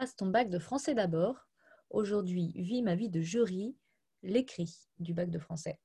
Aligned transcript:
Passe 0.00 0.16
ton 0.16 0.28
bac 0.28 0.48
de 0.48 0.58
français 0.58 0.94
d'abord. 0.94 1.46
Aujourd'hui, 1.90 2.52
vis 2.54 2.80
ma 2.80 2.94
vie 2.94 3.10
de 3.10 3.20
jury, 3.20 3.76
l'écrit 4.22 4.74
du 4.98 5.12
bac 5.12 5.28
de 5.28 5.38
français. 5.38 5.78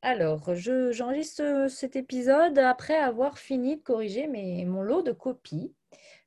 Alors, 0.00 0.54
j'enregistre 0.54 1.66
cet 1.68 1.94
épisode 1.94 2.56
après 2.56 2.96
avoir 2.96 3.38
fini 3.38 3.76
de 3.76 3.82
corriger 3.82 4.28
mes, 4.28 4.64
mon 4.64 4.80
lot 4.80 5.02
de 5.02 5.12
copies. 5.12 5.74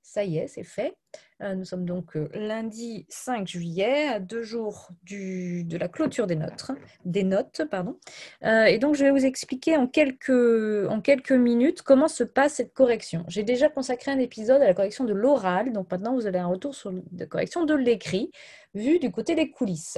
Ça 0.04 0.26
y 0.26 0.38
est, 0.38 0.48
c'est 0.48 0.64
fait. 0.64 0.96
Euh, 1.44 1.56
nous 1.56 1.66
sommes 1.66 1.86
donc 1.86 2.16
euh, 2.16 2.30
lundi 2.34 3.06
5 3.10 3.48
juillet, 3.48 4.20
deux 4.20 4.44
jours 4.44 4.90
de 5.10 5.78
la 5.78 5.88
clôture 5.88 6.28
des 6.28 6.36
notes. 6.36 6.72
Des 7.06 7.24
notes 7.24 7.64
pardon. 7.70 7.98
Euh, 8.46 8.66
et 8.66 8.78
donc, 8.78 8.96
je 8.96 9.04
vais 9.04 9.12
vous 9.12 9.26
expliquer 9.26 9.76
en 9.76 9.88
quelques, 9.88 10.30
en 10.30 11.02
quelques 11.02 11.32
minutes 11.32 11.82
comment 11.82 12.08
se 12.08 12.24
passe 12.24 12.56
cette 12.56 12.74
correction. 12.74 13.26
J'ai 13.28 13.44
déjà 13.44 13.70
consacré 13.70 14.12
un 14.12 14.20
épisode 14.20 14.62
à 14.62 14.66
la 14.66 14.74
correction 14.74 15.04
de 15.04 15.14
l'oral, 15.14 15.74
donc 15.74 15.92
maintenant 15.92 16.14
vous 16.14 16.28
avez 16.28 16.40
un 16.40 16.48
retour 16.48 16.76
sur 16.76 16.92
la 17.18 17.26
correction 17.26 17.66
de 17.66 17.74
l'écrit, 17.74 18.32
vu 18.74 19.00
du 19.00 19.12
côté 19.12 19.36
des 19.36 19.52
coulisses. 19.52 19.98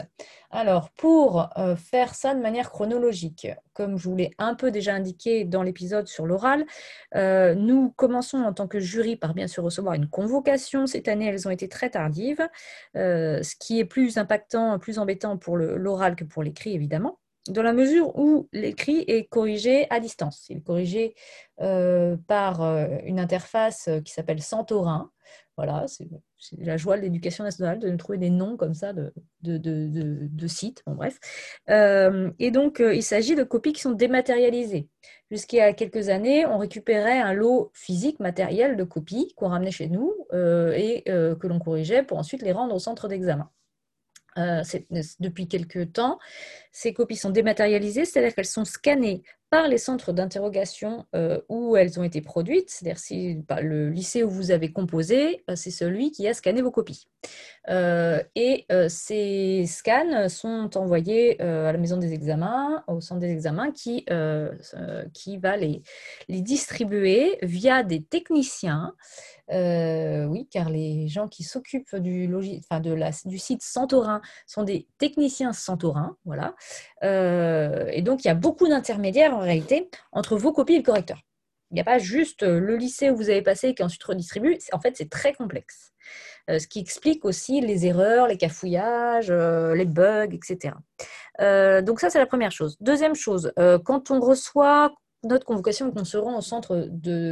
Alors, 0.51 0.89
pour 0.91 1.49
faire 1.77 2.13
ça 2.13 2.33
de 2.33 2.41
manière 2.41 2.71
chronologique, 2.71 3.47
comme 3.73 3.97
je 3.97 4.09
vous 4.09 4.15
l'ai 4.15 4.31
un 4.37 4.53
peu 4.53 4.69
déjà 4.69 4.93
indiqué 4.93 5.45
dans 5.45 5.63
l'épisode 5.63 6.07
sur 6.07 6.25
l'oral, 6.25 6.65
nous 7.13 7.93
commençons 7.95 8.39
en 8.39 8.53
tant 8.53 8.67
que 8.67 8.79
jury 8.79 9.15
par 9.15 9.33
bien 9.33 9.47
sûr 9.47 9.63
recevoir 9.63 9.93
une 9.93 10.09
convocation. 10.09 10.87
Cette 11.05 11.13
année, 11.13 11.27
elles 11.27 11.47
ont 11.47 11.51
été 11.51 11.69
très 11.69 11.91
tardives, 11.91 12.49
euh, 12.95 13.43
ce 13.43 13.55
qui 13.55 13.79
est 13.79 13.85
plus 13.85 14.17
impactant, 14.17 14.79
plus 14.79 14.97
embêtant 14.97 15.37
pour 15.37 15.55
l'oral 15.55 16.15
que 16.15 16.23
pour 16.23 16.41
l'écrit, 16.41 16.73
évidemment, 16.73 17.19
dans 17.47 17.61
la 17.61 17.73
mesure 17.73 18.17
où 18.17 18.49
l'écrit 18.53 19.05
est 19.07 19.29
corrigé 19.29 19.85
à 19.91 19.99
distance. 19.99 20.47
Il 20.49 20.57
est 20.57 20.61
corrigé 20.61 21.13
euh, 21.61 22.17
par 22.27 22.63
euh, 22.63 22.87
une 23.03 23.19
interface 23.19 23.87
qui 24.03 24.13
s'appelle 24.13 24.41
Santorin. 24.41 25.11
Voilà, 25.57 25.85
c'est 25.87 26.07
la 26.57 26.75
joie 26.75 26.97
de 26.97 27.01
l'éducation 27.01 27.43
nationale 27.43 27.79
de 27.79 27.95
trouver 27.95 28.17
des 28.17 28.29
noms 28.29 28.57
comme 28.57 28.73
ça 28.73 28.91
de, 28.93 30.47
sites. 30.47 30.83
Bref. 30.85 31.17
et 31.69 32.51
donc, 32.51 32.83
il 32.83 33.03
s'agit 33.03 33.35
de 33.35 33.43
copies 33.43 33.73
qui 33.73 33.81
sont 33.81 33.93
dématérialisées. 33.93 34.89
Jusqu'il 35.31 35.57
y 35.57 35.61
a 35.61 35.73
quelques 35.73 36.09
années, 36.09 36.45
on 36.45 36.59
récupérait 36.59 37.19
un 37.19 37.33
lot 37.33 37.71
physique, 37.73 38.19
matériel 38.19 38.77
de 38.77 38.83
copies 38.83 39.33
qu'on 39.35 39.49
ramenait 39.49 39.71
chez 39.71 39.87
nous 39.87 40.13
euh, 40.33 40.71
et 40.73 41.03
euh, 41.09 41.35
que 41.35 41.47
l'on 41.47 41.59
corrigeait 41.59 42.03
pour 42.03 42.19
ensuite 42.19 42.43
les 42.43 42.51
rendre 42.51 42.75
au 42.75 42.79
centre 42.79 43.07
d'examen. 43.07 43.49
Euh, 44.37 44.61
depuis 45.19 45.47
quelques 45.47 45.93
temps, 45.93 46.19
ces 46.71 46.93
copies 46.93 47.15
sont 47.15 47.31
dématérialisées, 47.31 48.05
c'est-à-dire 48.05 48.35
qu'elles 48.35 48.45
sont 48.45 48.65
scannées 48.65 49.23
les 49.63 49.77
centres 49.77 50.11
d'interrogation 50.11 51.05
euh, 51.15 51.39
où 51.49 51.75
elles 51.75 51.99
ont 51.99 52.03
été 52.03 52.21
produites, 52.21 52.69
c'est-à-dire 52.69 52.99
si 52.99 53.35
bah, 53.47 53.61
le 53.61 53.89
lycée 53.89 54.23
où 54.23 54.29
vous 54.29 54.51
avez 54.51 54.71
composé, 54.71 55.43
euh, 55.49 55.55
c'est 55.55 55.71
celui 55.71 56.11
qui 56.11 56.27
a 56.27 56.33
scanné 56.33 56.61
vos 56.61 56.71
copies. 56.71 57.07
Euh, 57.69 58.21
et 58.35 58.67
ces 58.89 59.65
scans 59.67 60.29
sont 60.29 60.77
envoyés 60.77 61.41
à 61.41 61.71
la 61.71 61.77
maison 61.77 61.97
des 61.97 62.13
examens, 62.13 62.83
au 62.87 63.01
centre 63.01 63.21
des 63.21 63.31
examens, 63.31 63.71
qui, 63.71 64.05
qui 65.13 65.37
va 65.37 65.57
les, 65.57 65.81
les 66.27 66.41
distribuer 66.41 67.39
via 67.41 67.81
des 67.81 68.03
techniciens 68.03 68.93
oui, 69.49 70.47
car 70.51 70.69
les 70.69 71.07
gens 71.07 71.27
qui 71.27 71.43
s'occupent 71.43 71.95
du, 71.95 72.31
enfin 72.59 72.79
du 72.79 73.37
site 73.37 73.61
Santorin 73.61 74.21
sont 74.47 74.63
des 74.63 74.87
techniciens 74.97 75.53
Santorin, 75.53 76.17
voilà. 76.25 76.55
et 77.01 78.01
donc, 78.01 78.23
il 78.23 78.27
y 78.27 78.31
a 78.31 78.35
beaucoup 78.35 78.67
d'intermédiaires 78.67 79.44
réalité 79.45 79.89
entre 80.11 80.37
vos 80.37 80.51
copies 80.51 80.75
et 80.75 80.77
le 80.77 80.83
correcteur. 80.83 81.19
Il 81.71 81.75
n'y 81.75 81.81
a 81.81 81.85
pas 81.85 81.97
juste 81.97 82.43
euh, 82.43 82.59
le 82.59 82.77
lycée 82.77 83.09
où 83.09 83.15
vous 83.15 83.29
avez 83.29 83.41
passé 83.41 83.73
qui 83.73 83.83
ensuite 83.83 84.03
redistribue. 84.03 84.57
En 84.71 84.79
fait, 84.79 84.95
c'est 84.95 85.09
très 85.09 85.33
complexe. 85.33 85.91
Euh, 86.49 86.59
ce 86.59 86.67
qui 86.67 86.79
explique 86.79 87.25
aussi 87.25 87.59
les 87.59 87.87
erreurs, 87.87 88.27
les 88.27 88.37
cafouillages, 88.37 89.31
euh, 89.31 89.73
les 89.73 89.85
bugs, 89.85 90.29
etc. 90.31 90.75
donc 91.83 91.99
ça, 91.99 92.09
c'est 92.09 92.19
la 92.19 92.27
première 92.27 92.51
chose. 92.51 92.77
Deuxième 92.79 93.15
chose, 93.15 93.51
quand 93.83 94.11
on 94.11 94.19
reçoit 94.19 94.93
notre 95.25 95.45
convocation 95.45 95.91
qu'on 95.91 96.05
se 96.05 96.17
rend 96.17 96.37
au 96.37 96.41
centre 96.41 96.87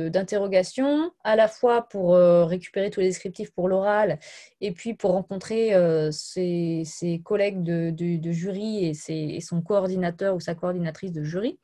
d'interrogation, 0.09 1.11
à 1.23 1.35
la 1.35 1.47
fois 1.47 1.87
pour 1.87 2.15
euh, 2.15 2.45
récupérer 2.45 2.89
tous 2.89 2.99
les 2.99 3.07
descriptifs 3.07 3.51
pour 3.51 3.67
l'oral 3.67 4.19
et 4.61 4.71
puis 4.71 4.93
pour 4.93 5.11
rencontrer 5.11 5.73
euh, 5.73 6.09
ses, 6.11 6.83
collègues 7.23 7.63
de, 7.63 8.31
jury 8.31 8.85
et, 9.07 9.41
son 9.41 9.61
coordinateur 9.61 10.35
ou 10.35 10.39
sa 10.39 10.55
coordinatrice 10.55 11.11
de 11.11 11.23
jury. 11.23 11.59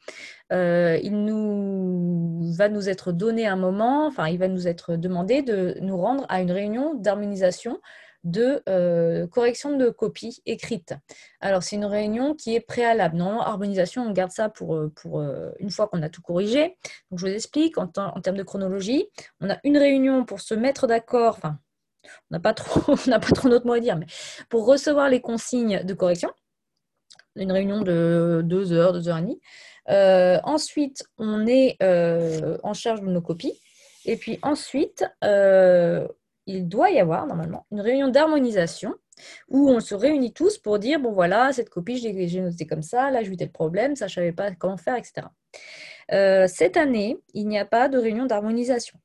Euh, 0.52 0.98
il 1.04 1.24
nous, 1.26 2.54
va 2.54 2.70
nous 2.70 2.90
être 2.90 3.12
donné 3.12 3.48
un 3.48 3.56
moment, 3.56 4.08
enfin, 4.08 4.28
il 4.28 4.38
va 4.38 4.48
nous 4.48 4.68
être 4.68 4.96
demandé 4.96 5.42
de 5.42 5.76
nous 5.82 5.98
rendre 5.98 6.26
à 6.30 6.42
une 6.42 6.52
réunion 6.52 6.94
d'harmonisation 6.96 7.80
de 8.24 8.62
euh, 8.68 9.28
correction 9.28 9.78
de 9.78 9.90
copie 9.90 10.42
écrite. 10.46 10.94
Alors, 11.40 11.64
c'est 11.64 11.76
une 11.76 11.86
réunion 11.86 12.36
qui 12.36 12.56
est 12.56 12.60
préalable. 12.60 13.18
Normalement, 13.18 13.46
harmonisation, 13.46 14.04
on 14.04 14.12
garde 14.12 14.32
ça 14.32 14.50
pour, 14.50 14.76
euh, 14.76 14.94
euh, 15.06 15.52
une 15.60 15.70
fois 15.70 15.88
qu'on 15.88 16.02
a 16.02 16.10
tout 16.10 16.22
corrigé. 16.22 16.78
Donc, 17.12 17.20
je 17.20 17.28
vous 17.28 17.34
explique, 17.34 17.78
en, 17.78 17.88
termes 17.88 18.38
de 18.38 18.44
chronologie, 18.44 19.08
on 19.40 19.50
a 19.50 19.58
une 19.64 19.78
réunion 19.78 20.26
pour 20.26 20.42
se 20.42 20.54
mettre 20.54 20.88
d'accord, 20.88 21.36
enfin, 21.38 21.60
on 22.06 22.36
n'a 22.36 22.40
pas 22.40 22.54
trop, 22.54 22.82
on 23.08 23.10
n'a 23.10 23.20
à 23.74 23.80
dire, 23.80 23.98
mais 23.98 24.08
pour 24.50 24.66
recevoir 24.66 25.10
les 25.10 25.22
consignes 25.22 25.84
de 25.84 25.94
correction, 25.94 26.32
une 27.36 27.52
réunion 27.52 27.82
de 27.82 28.42
deux 28.44 28.74
heures, 28.74 28.92
deux 28.92 29.08
heures 29.08 29.18
et 29.18 29.22
demie. 29.22 29.42
ensuite, 30.44 31.04
on 31.18 31.48
est 31.48 31.78
en 32.64 32.74
charge 32.74 33.02
de 33.02 33.08
nos 33.08 33.22
copies. 33.22 33.60
Et 34.06 34.18
puis 34.18 34.40
ensuite, 34.42 35.06
il 36.50 36.68
doit 36.68 36.90
y 36.90 37.00
avoir 37.00 37.28
normalement 37.28 37.66
une 37.72 37.82
réunion 37.82 38.08
d'harmonisation 38.08 38.96
où 39.50 39.70
on 39.70 39.80
se 39.80 39.94
réunit 39.94 40.34
tous 40.34 40.58
pour 40.58 40.80
dire 40.80 41.00
bon 41.00 41.12
voilà, 41.12 41.54
cette 41.54 41.70
copie, 41.70 41.98
j'ai 41.98 42.42
noté 42.42 42.66
comme 42.66 42.82
ça, 42.82 43.12
là 43.12 43.24
j'ai 43.24 43.32
eu 43.32 43.38
tel 43.38 43.52
problème, 43.52 43.96
ça 43.96 44.08
je 44.08 44.16
savais 44.16 44.32
pas 44.32 44.52
comment 44.56 44.78
faire, 44.78 44.96
etc. 44.96 45.28
Euh, 46.12 46.48
cette 46.48 46.78
année, 46.78 47.18
il 47.34 47.48
n'y 47.48 47.60
a 47.60 47.66
pas 47.66 47.88
de 47.88 47.98
réunion 47.98 48.26
d'harmonisation. 48.26 48.98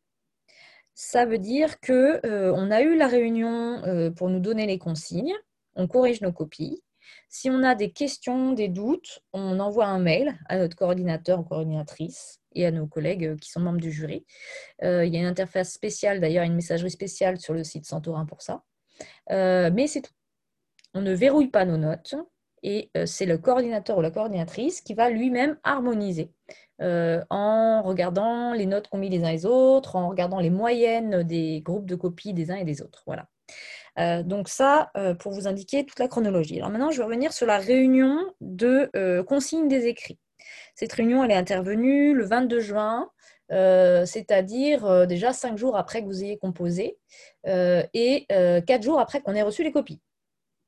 Ça 0.95 1.27
veut 1.27 1.39
dire 1.39 1.81
qu'on 1.81 1.93
euh, 1.93 2.71
a 2.71 2.81
eu 2.83 2.97
la 2.97 3.09
réunion 3.09 3.83
euh, 3.85 4.11
pour 4.11 4.31
nous 4.31 4.41
donner 4.41 4.67
les 4.67 4.79
consignes, 4.79 5.35
on 5.75 5.87
corrige 5.87 6.21
nos 6.23 6.33
copies. 6.33 6.83
Si 7.29 7.51
on 7.51 7.63
a 7.63 7.75
des 7.75 7.91
questions, 7.91 8.53
des 8.53 8.69
doutes, 8.69 9.21
on 9.33 9.59
envoie 9.61 9.87
un 9.87 9.99
mail 9.99 10.35
à 10.49 10.59
notre 10.59 10.77
coordinateur 10.77 11.41
ou 11.41 11.43
coordinatrice 11.43 12.41
et 12.55 12.67
à 12.67 12.71
nos 12.71 12.87
collègues 12.87 13.27
euh, 13.27 13.37
qui 13.37 13.51
sont 13.51 13.61
membres 13.61 13.81
du 13.81 13.91
jury. 13.91 14.25
Euh, 14.83 15.05
il 15.05 15.13
y 15.13 15.17
a 15.17 15.21
une 15.21 15.27
interface 15.27 15.73
spéciale, 15.73 16.21
d'ailleurs, 16.21 16.45
une 16.45 16.55
messagerie 16.55 16.91
spéciale 16.91 17.39
sur 17.39 17.55
le 17.55 17.65
site 17.65 17.87
Santorin 17.87 18.27
pour 18.27 18.43
ça. 18.43 18.63
Euh, 19.31 19.71
mais 19.73 19.87
c'est 19.87 20.03
tout. 20.03 20.13
On 20.95 21.03
ne 21.03 21.13
verrouille 21.13 21.49
pas 21.49 21.65
nos 21.65 21.77
notes 21.77 22.15
et 22.63 22.91
c'est 23.05 23.27
le 23.27 23.37
coordinateur 23.37 23.99
ou 23.99 24.01
la 24.01 24.13
coordinatrice 24.13 24.81
qui 24.81 24.95
va 24.95 25.11
lui-même 25.11 25.59
harmoniser 25.65 26.31
en 26.81 27.83
regardant 27.83 28.55
les 28.55 28.65
notes 28.65 28.89
qu'ont 28.89 28.99
mis 28.99 29.11
les 29.11 29.25
uns 29.25 29.29
et 29.29 29.33
les 29.33 29.45
autres, 29.45 29.97
en 29.97 30.09
regardant 30.09 30.39
les 30.39 30.51
moyennes 30.51 31.25
des 31.25 31.61
groupes 31.63 31.87
de 31.87 31.97
copies 31.97 32.33
des 32.33 32.53
uns 32.53 32.57
et 32.57 32.65
des 32.65 32.81
autres. 32.81 33.03
Voilà. 33.07 33.29
Donc 33.97 34.49
ça, 34.49 34.91
pour 35.21 35.33
vous 35.33 35.47
indiquer 35.47 35.85
toute 35.87 35.99
la 35.99 36.09
chronologie. 36.09 36.59
Alors 36.59 36.71
maintenant, 36.71 36.91
je 36.91 36.99
vais 36.99 37.05
revenir 37.05 37.33
sur 37.33 37.47
la 37.47 37.59
réunion 37.59 38.19
de 38.41 38.91
consigne 39.23 39.69
des 39.69 39.87
écrits. 39.87 40.19
Cette 40.75 40.93
réunion, 40.93 41.23
elle 41.23 41.31
est 41.31 41.37
intervenue 41.37 42.15
le 42.15 42.25
22 42.25 42.61
juin, 42.61 43.11
euh, 43.53 44.07
c'est-à-dire 44.07 44.85
euh, 44.87 45.07
déjà 45.07 45.33
cinq 45.33 45.59
jours 45.59 45.77
après 45.77 46.01
que 46.03 46.07
vous 46.07 46.25
ayez 46.25 46.39
composé 46.39 46.99
euh, 47.47 47.83
et 47.93 48.27
quatre 48.67 48.83
jours 48.83 48.99
après 48.99 49.21
qu'on 49.21 49.35
ait 49.35 49.43
reçu 49.43 49.63
les 49.63 49.73
copies. 49.73 50.01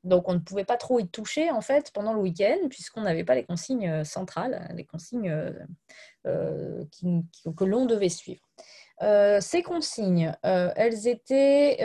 Donc 0.03 0.29
on 0.29 0.33
ne 0.33 0.39
pouvait 0.39 0.63
pas 0.63 0.77
trop 0.77 0.99
y 0.99 1.09
toucher 1.09 1.49
en 1.49 1.61
fait 1.61 1.91
pendant 1.91 2.13
le 2.13 2.19
week-end 2.19 2.69
puisqu'on 2.69 3.01
n'avait 3.01 3.25
pas 3.25 3.35
les 3.35 3.43
consignes 3.43 4.03
centrales, 4.05 4.71
les 4.75 4.85
consignes 4.85 5.53
que 6.23 7.65
l'on 7.65 7.85
devait 7.85 8.09
suivre. 8.09 8.41
Ces 8.99 9.61
consignes, 9.63 10.33
elles 10.43 11.07
étaient 11.07 11.77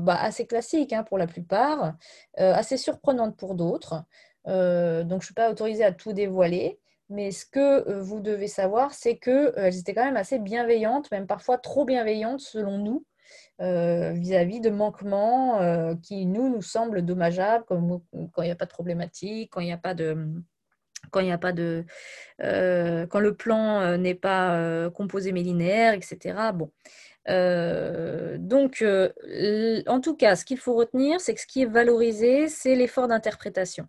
bah, 0.00 0.16
assez 0.20 0.46
classiques 0.46 0.92
hein, 0.92 1.02
pour 1.02 1.18
la 1.18 1.26
plupart, 1.26 1.94
assez 2.36 2.76
surprenantes 2.76 3.36
pour 3.36 3.54
d'autres. 3.54 4.04
donc 4.46 4.54
je 5.08 5.14
ne 5.14 5.20
suis 5.20 5.34
pas 5.34 5.50
autorisée 5.50 5.84
à 5.84 5.92
tout 5.92 6.12
dévoiler. 6.12 6.80
Mais 7.10 7.32
ce 7.32 7.44
que 7.44 7.88
euh, 7.90 8.00
vous 8.00 8.20
devez 8.20 8.46
savoir, 8.46 8.94
c'est 8.94 9.18
qu'elles 9.18 9.52
euh, 9.58 9.70
étaient 9.70 9.94
quand 9.94 10.04
même 10.04 10.16
assez 10.16 10.38
bienveillantes, 10.38 11.10
même 11.10 11.26
parfois 11.26 11.58
trop 11.58 11.84
bienveillantes 11.84 12.40
selon 12.40 12.78
nous, 12.78 13.04
euh, 13.60 14.12
vis-à-vis 14.12 14.60
de 14.60 14.70
manquements 14.70 15.60
qui, 16.02 16.24
nous, 16.24 16.48
nous 16.48 16.62
semblent 16.62 17.02
dommageables, 17.04 17.64
comme 17.64 18.00
quand 18.32 18.42
il 18.42 18.46
n'y 18.46 18.52
a 18.52 18.56
pas 18.56 18.66
de 18.66 18.70
problématique, 18.70 19.50
quand 19.52 19.60
il 19.60 19.66
n'y 19.66 19.72
a 19.72 19.78
pas 19.78 19.94
de 19.94 20.16
quand 21.10 21.20
il 21.20 21.26
n'y 21.26 21.32
a 21.32 21.38
pas 21.38 21.52
de 21.52 21.84
quand 22.40 23.20
le 23.20 23.34
plan 23.34 23.96
n'est 23.98 24.14
pas 24.14 24.90
composé 24.90 25.32
mais 25.32 25.42
linéaire, 25.42 25.94
etc. 25.94 26.52
Bon. 26.54 26.70
donc, 28.38 28.84
en 29.86 30.00
tout 30.00 30.16
cas, 30.16 30.36
ce 30.36 30.44
qu'il 30.44 30.58
faut 30.58 30.74
retenir, 30.74 31.20
c'est 31.20 31.34
que 31.34 31.40
ce 31.40 31.46
qui 31.46 31.62
est 31.62 31.66
valorisé, 31.66 32.48
c'est 32.48 32.74
l'effort 32.74 33.08
d'interprétation. 33.08 33.88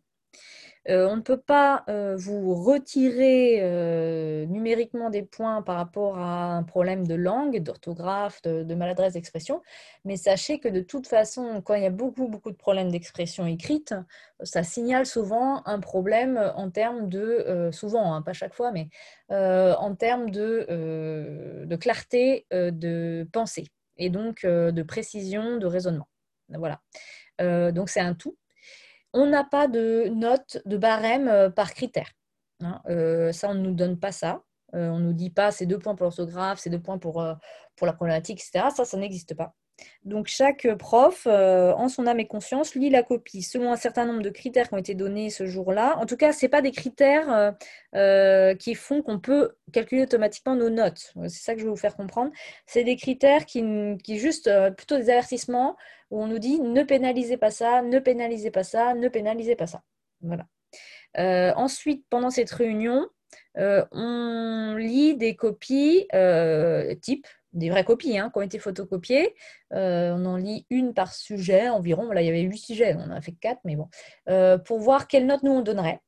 Euh, 0.89 1.07
on 1.07 1.17
ne 1.17 1.21
peut 1.21 1.39
pas 1.39 1.83
euh, 1.89 2.15
vous 2.17 2.55
retirer 2.55 3.59
euh, 3.61 4.45
numériquement 4.47 5.11
des 5.11 5.21
points 5.21 5.61
par 5.61 5.75
rapport 5.75 6.17
à 6.17 6.55
un 6.55 6.63
problème 6.63 7.05
de 7.05 7.13
langue, 7.13 7.61
d'orthographe, 7.61 8.41
de, 8.41 8.73
maladresse 8.73 9.13
d'expression, 9.13 9.61
mais 10.05 10.17
sachez 10.17 10.59
que 10.59 10.67
de 10.67 10.81
toute 10.81 11.07
façon, 11.07 11.61
quand 11.61 11.75
il 11.75 11.83
y 11.83 11.85
a 11.85 11.91
beaucoup, 11.91 12.27
beaucoup 12.27 12.49
de 12.51 12.55
problèmes 12.55 12.89
d'expression 12.91 13.45
écrite, 13.45 13.93
ça 14.41 14.63
signale 14.63 15.05
souvent 15.05 15.61
un 15.65 15.79
problème 15.79 16.51
en 16.55 16.71
termes 16.71 17.09
de, 17.09 17.69
souvent, 17.71 18.15
hein, 18.15 18.23
pas 18.23 18.33
chaque 18.33 18.55
fois, 18.55 18.71
mais 18.71 18.89
en 19.29 19.95
termes 19.95 20.31
de, 20.31 21.65
de 21.65 21.75
clarté 21.75 22.47
de 22.51 23.27
pensée 23.31 23.67
et 23.97 24.09
donc 24.09 24.45
de 24.45 24.83
précision 24.83 25.57
de 25.57 25.65
raisonnement. 25.67 26.07
Voilà. 26.49 26.81
donc 27.71 27.89
c'est 27.89 27.99
un 27.99 28.15
tout 28.15 28.35
on 29.13 29.25
n'a 29.25 29.43
pas 29.43 29.67
de 29.67 30.09
note, 30.09 30.59
de 30.65 30.77
barème 30.77 31.27
euh, 31.27 31.49
par 31.49 31.73
critère. 31.73 32.09
Hein. 32.61 32.81
Euh, 32.87 33.31
ça, 33.31 33.49
on 33.49 33.53
ne 33.53 33.59
nous 33.59 33.73
donne 33.73 33.99
pas 33.99 34.11
ça. 34.11 34.43
Euh, 34.73 34.89
on 34.89 34.99
ne 34.99 35.05
nous 35.05 35.13
dit 35.13 35.29
pas 35.29 35.51
c'est 35.51 35.65
deux 35.65 35.79
points 35.79 35.95
pour 35.95 36.05
l'orthographe, 36.05 36.59
c'est 36.59 36.69
deux 36.69 36.81
points 36.81 36.97
pour, 36.97 37.25
pour 37.75 37.87
la 37.87 37.93
problématique, 37.93 38.39
etc. 38.39 38.69
Ça, 38.75 38.85
ça 38.85 38.97
n'existe 38.97 39.35
pas. 39.35 39.53
Donc 40.03 40.27
chaque 40.27 40.67
prof, 40.75 41.27
en 41.27 41.87
son 41.89 42.07
âme 42.07 42.19
et 42.19 42.27
conscience, 42.27 42.75
lit 42.75 42.89
la 42.89 43.03
copie 43.03 43.43
selon 43.43 43.71
un 43.71 43.75
certain 43.75 44.05
nombre 44.05 44.21
de 44.21 44.29
critères 44.29 44.69
qui 44.69 44.73
ont 44.73 44.79
été 44.79 44.95
donnés 44.95 45.29
ce 45.29 45.45
jour-là. 45.45 45.97
En 45.97 46.05
tout 46.05 46.17
cas, 46.17 46.33
ce 46.33 46.45
pas 46.47 46.61
des 46.61 46.71
critères 46.71 47.55
qui 48.57 48.75
font 48.75 49.01
qu'on 49.01 49.19
peut 49.19 49.55
calculer 49.71 50.03
automatiquement 50.03 50.55
nos 50.55 50.69
notes. 50.69 51.13
C'est 51.23 51.43
ça 51.43 51.53
que 51.53 51.59
je 51.59 51.65
veux 51.65 51.71
vous 51.71 51.77
faire 51.77 51.95
comprendre. 51.95 52.31
C'est 52.65 52.83
des 52.83 52.95
critères 52.95 53.45
qui, 53.45 53.63
qui 54.03 54.17
juste 54.17 54.49
plutôt 54.75 54.97
des 54.97 55.09
avertissements 55.09 55.77
où 56.11 56.21
on 56.21 56.27
nous 56.27 56.39
dit 56.39 56.59
ne 56.59 56.83
pénalisez 56.83 57.37
pas 57.37 57.51
ça, 57.51 57.81
ne 57.81 57.99
pénalisez 57.99 58.51
pas 58.51 58.63
ça, 58.63 58.93
ne 58.93 59.07
pénalisez 59.07 59.55
pas 59.55 59.67
ça. 59.67 59.81
Voilà. 60.21 60.45
Euh, 61.17 61.53
ensuite, 61.55 62.05
pendant 62.09 62.29
cette 62.29 62.51
réunion, 62.51 63.07
euh, 63.57 63.83
on 63.91 64.75
lit 64.77 65.15
des 65.17 65.35
copies 65.35 66.07
euh, 66.13 66.93
type, 66.95 67.27
des 67.53 67.69
vraies 67.69 67.83
copies 67.83 68.17
hein, 68.17 68.29
qui 68.31 68.39
ont 68.39 68.41
été 68.41 68.59
photocopiées. 68.59 69.35
on 69.71 70.25
en 70.25 70.37
lit 70.37 70.65
une 70.69 70.93
par 70.93 71.13
sujet 71.13 71.69
environ. 71.69 72.11
Là, 72.11 72.21
il 72.21 72.25
y 72.25 72.29
avait 72.29 72.41
huit 72.41 72.57
sujets, 72.59 72.95
on 72.95 73.03
en 73.03 73.11
a 73.11 73.21
fait 73.21 73.33
quatre, 73.33 73.61
mais 73.65 73.75
bon. 73.75 73.89
pour 74.65 74.79
voir 74.79 75.07
quelle 75.07 75.25
note 75.25 75.43
nous 75.43 75.51
on 75.51 75.61
donnerait, 75.61 75.99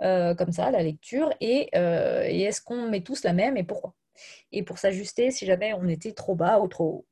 comme 0.00 0.52
ça, 0.52 0.70
la 0.70 0.82
lecture, 0.82 1.32
et, 1.40 1.70
est-ce 1.74 2.60
qu'on 2.62 2.88
met 2.88 3.00
tous 3.02 3.24
la 3.24 3.32
même 3.32 3.56
et 3.56 3.64
pourquoi? 3.64 3.94
Et 4.52 4.62
pour 4.62 4.78
s'ajuster 4.78 5.30
si 5.30 5.46
jamais 5.46 5.74
on 5.74 5.88
était 5.88 6.12
trop 6.12 6.34
bas 6.34 6.60
ou 6.60 6.68
trop 6.68 6.84
haut. 6.84 7.06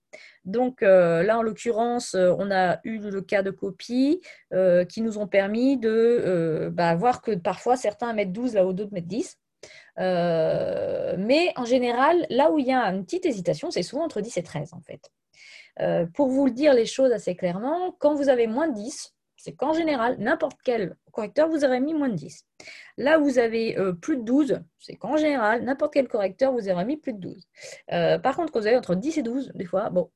Donc 0.45 0.83
euh, 0.83 1.23
là, 1.23 1.39
en 1.39 1.43
l'occurrence, 1.43 2.15
euh, 2.15 2.35
on 2.39 2.51
a 2.51 2.79
eu 2.85 2.99
le 2.99 3.21
cas 3.21 3.43
de 3.43 3.51
copies 3.51 4.21
euh, 4.53 4.85
qui 4.85 5.03
nous 5.03 5.19
ont 5.19 5.27
permis 5.27 5.77
de 5.77 6.71
bah, 6.73 6.95
voir 6.95 7.23
que 7.23 7.33
parfois 7.35 7.77
certains 7.77 8.13
mettent 8.13 8.33
12 8.33 8.55
là 8.55 8.67
où 8.67 8.73
d'autres 8.73 8.93
mettent 8.93 9.07
10. 9.07 9.39
Mais 9.97 11.53
en 11.57 11.65
général, 11.65 12.27
là 12.31 12.51
où 12.51 12.59
il 12.59 12.67
y 12.67 12.73
a 12.73 12.83
une 12.85 13.05
petite 13.05 13.27
hésitation, 13.27 13.71
c'est 13.71 13.83
souvent 13.83 14.05
entre 14.05 14.21
10 14.21 14.37
et 14.37 14.43
13 14.43 14.73
en 14.75 14.81
fait. 14.81 15.11
pour 16.15 16.29
vous 16.29 16.47
le 16.47 16.53
dire 16.53 16.75
les 16.75 16.87
choses 16.87 17.13
assez 17.13 17.35
clairement, 17.37 17.93
quand 17.99 18.15
vous 18.15 18.29
avez 18.29 18.47
moins 18.47 18.69
de 18.69 18.75
10, 18.75 19.15
c'est 19.37 19.53
qu'en 19.53 19.73
général, 19.73 20.17
n'importe 20.19 20.59
quel 20.65 20.97
correcteur 21.13 21.49
vous 21.49 21.65
aurait 21.65 21.81
mis 21.81 21.95
moins 21.95 22.09
de 22.09 22.15
10. 22.15 22.45
Là 22.97 23.19
où 23.19 23.25
vous 23.25 23.39
avez 23.39 23.77
plus 24.01 24.17
de 24.17 24.23
12, 24.23 24.61
c'est 24.79 24.97
qu'en 24.97 25.17
général, 25.17 25.63
n'importe 25.65 25.93
quel 25.95 26.09
correcteur 26.09 26.53
vous 26.53 26.69
aurait 26.69 26.85
mis 26.85 26.97
plus 26.97 27.13
de 27.13 27.21
12. 27.21 27.49
par 28.23 28.37
contre, 28.37 28.53
quand 28.53 28.61
vous 28.61 28.67
avez 28.67 28.77
entre 28.77 28.95
10 28.95 29.19
et 29.19 29.23
12, 29.23 29.53
des 29.55 29.67
fois, 29.67 29.91
bon, 29.91 30.11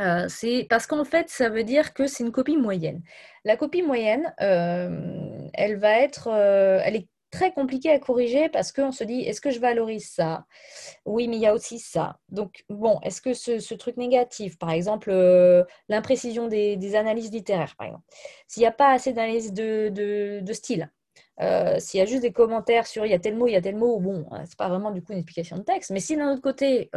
euh, 0.00 0.26
c'est 0.28 0.66
parce 0.70 0.86
qu'en 0.86 1.04
fait, 1.04 1.28
ça 1.28 1.48
veut 1.48 1.64
dire 1.64 1.92
que 1.92 2.06
c'est 2.06 2.24
une 2.24 2.32
copie 2.32 2.56
moyenne. 2.56 3.02
La 3.44 3.56
copie 3.56 3.82
moyenne, 3.82 4.32
euh, 4.40 5.48
elle 5.54 5.76
va 5.76 5.98
être, 6.00 6.28
euh, 6.28 6.80
elle 6.84 6.96
est 6.96 7.08
très 7.30 7.52
compliquée 7.52 7.90
à 7.90 7.98
corriger 7.98 8.48
parce 8.48 8.72
qu'on 8.72 8.92
se 8.92 9.04
dit, 9.04 9.20
est-ce 9.20 9.40
que 9.40 9.50
je 9.50 9.60
valorise 9.60 10.08
ça? 10.08 10.46
Oui, 11.04 11.28
mais 11.28 11.36
il 11.36 11.42
y 11.42 11.46
a 11.46 11.54
aussi 11.54 11.78
ça. 11.78 12.18
Donc, 12.28 12.64
bon, 12.68 12.98
est-ce 13.02 13.20
que 13.20 13.34
ce, 13.34 13.74
truc 13.74 13.96
négatif, 13.96 14.58
par 14.58 14.70
exemple, 14.70 15.10
l'imprécision 15.88 16.48
des, 16.48 16.94
analyses 16.94 17.30
littéraires, 17.30 17.74
par 17.76 17.88
exemple, 17.88 18.04
s'il 18.46 18.62
n'y 18.62 18.66
a 18.66 18.72
pas 18.72 18.92
assez 18.92 19.12
d'analyse 19.12 19.52
de, 19.52 20.42
style, 20.52 20.90
s'il 21.78 21.98
y 21.98 22.02
a 22.02 22.06
juste 22.06 22.22
des 22.22 22.32
commentaires 22.32 22.86
sur 22.86 23.06
il 23.06 23.10
y 23.10 23.14
a 23.14 23.18
tel 23.18 23.36
mot, 23.36 23.46
il 23.46 23.52
y 23.52 23.56
a 23.56 23.60
tel 23.60 23.76
mot, 23.76 24.00
bon, 24.00 24.26
c'est 24.46 24.56
pas 24.56 24.68
vraiment 24.68 24.90
du 24.90 25.02
coup 25.02 25.12
une 25.12 25.18
explication 25.18 25.58
de 25.58 25.62
texte. 25.62 25.90
Mais 25.90 26.00
si 26.00 26.16
d'un 26.16 26.32
autre 26.32 26.42
côté, 26.42 26.90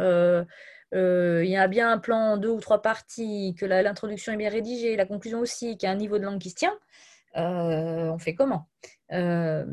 euh, 0.94 1.42
il 1.44 1.50
y 1.50 1.56
a 1.56 1.68
bien 1.68 1.90
un 1.90 1.98
plan 1.98 2.36
deux 2.36 2.50
ou 2.50 2.60
trois 2.60 2.82
parties, 2.82 3.54
que 3.58 3.64
l'introduction 3.64 4.32
est 4.32 4.36
bien 4.36 4.50
rédigée, 4.50 4.96
la 4.96 5.06
conclusion 5.06 5.40
aussi, 5.40 5.76
qu'il 5.76 5.86
y 5.86 5.90
a 5.90 5.92
un 5.92 5.96
niveau 5.96 6.18
de 6.18 6.24
langue 6.24 6.38
qui 6.38 6.50
se 6.50 6.54
tient, 6.56 6.78
euh, 7.36 8.10
on 8.10 8.18
fait 8.18 8.34
comment? 8.34 8.68
Euh, 9.12 9.64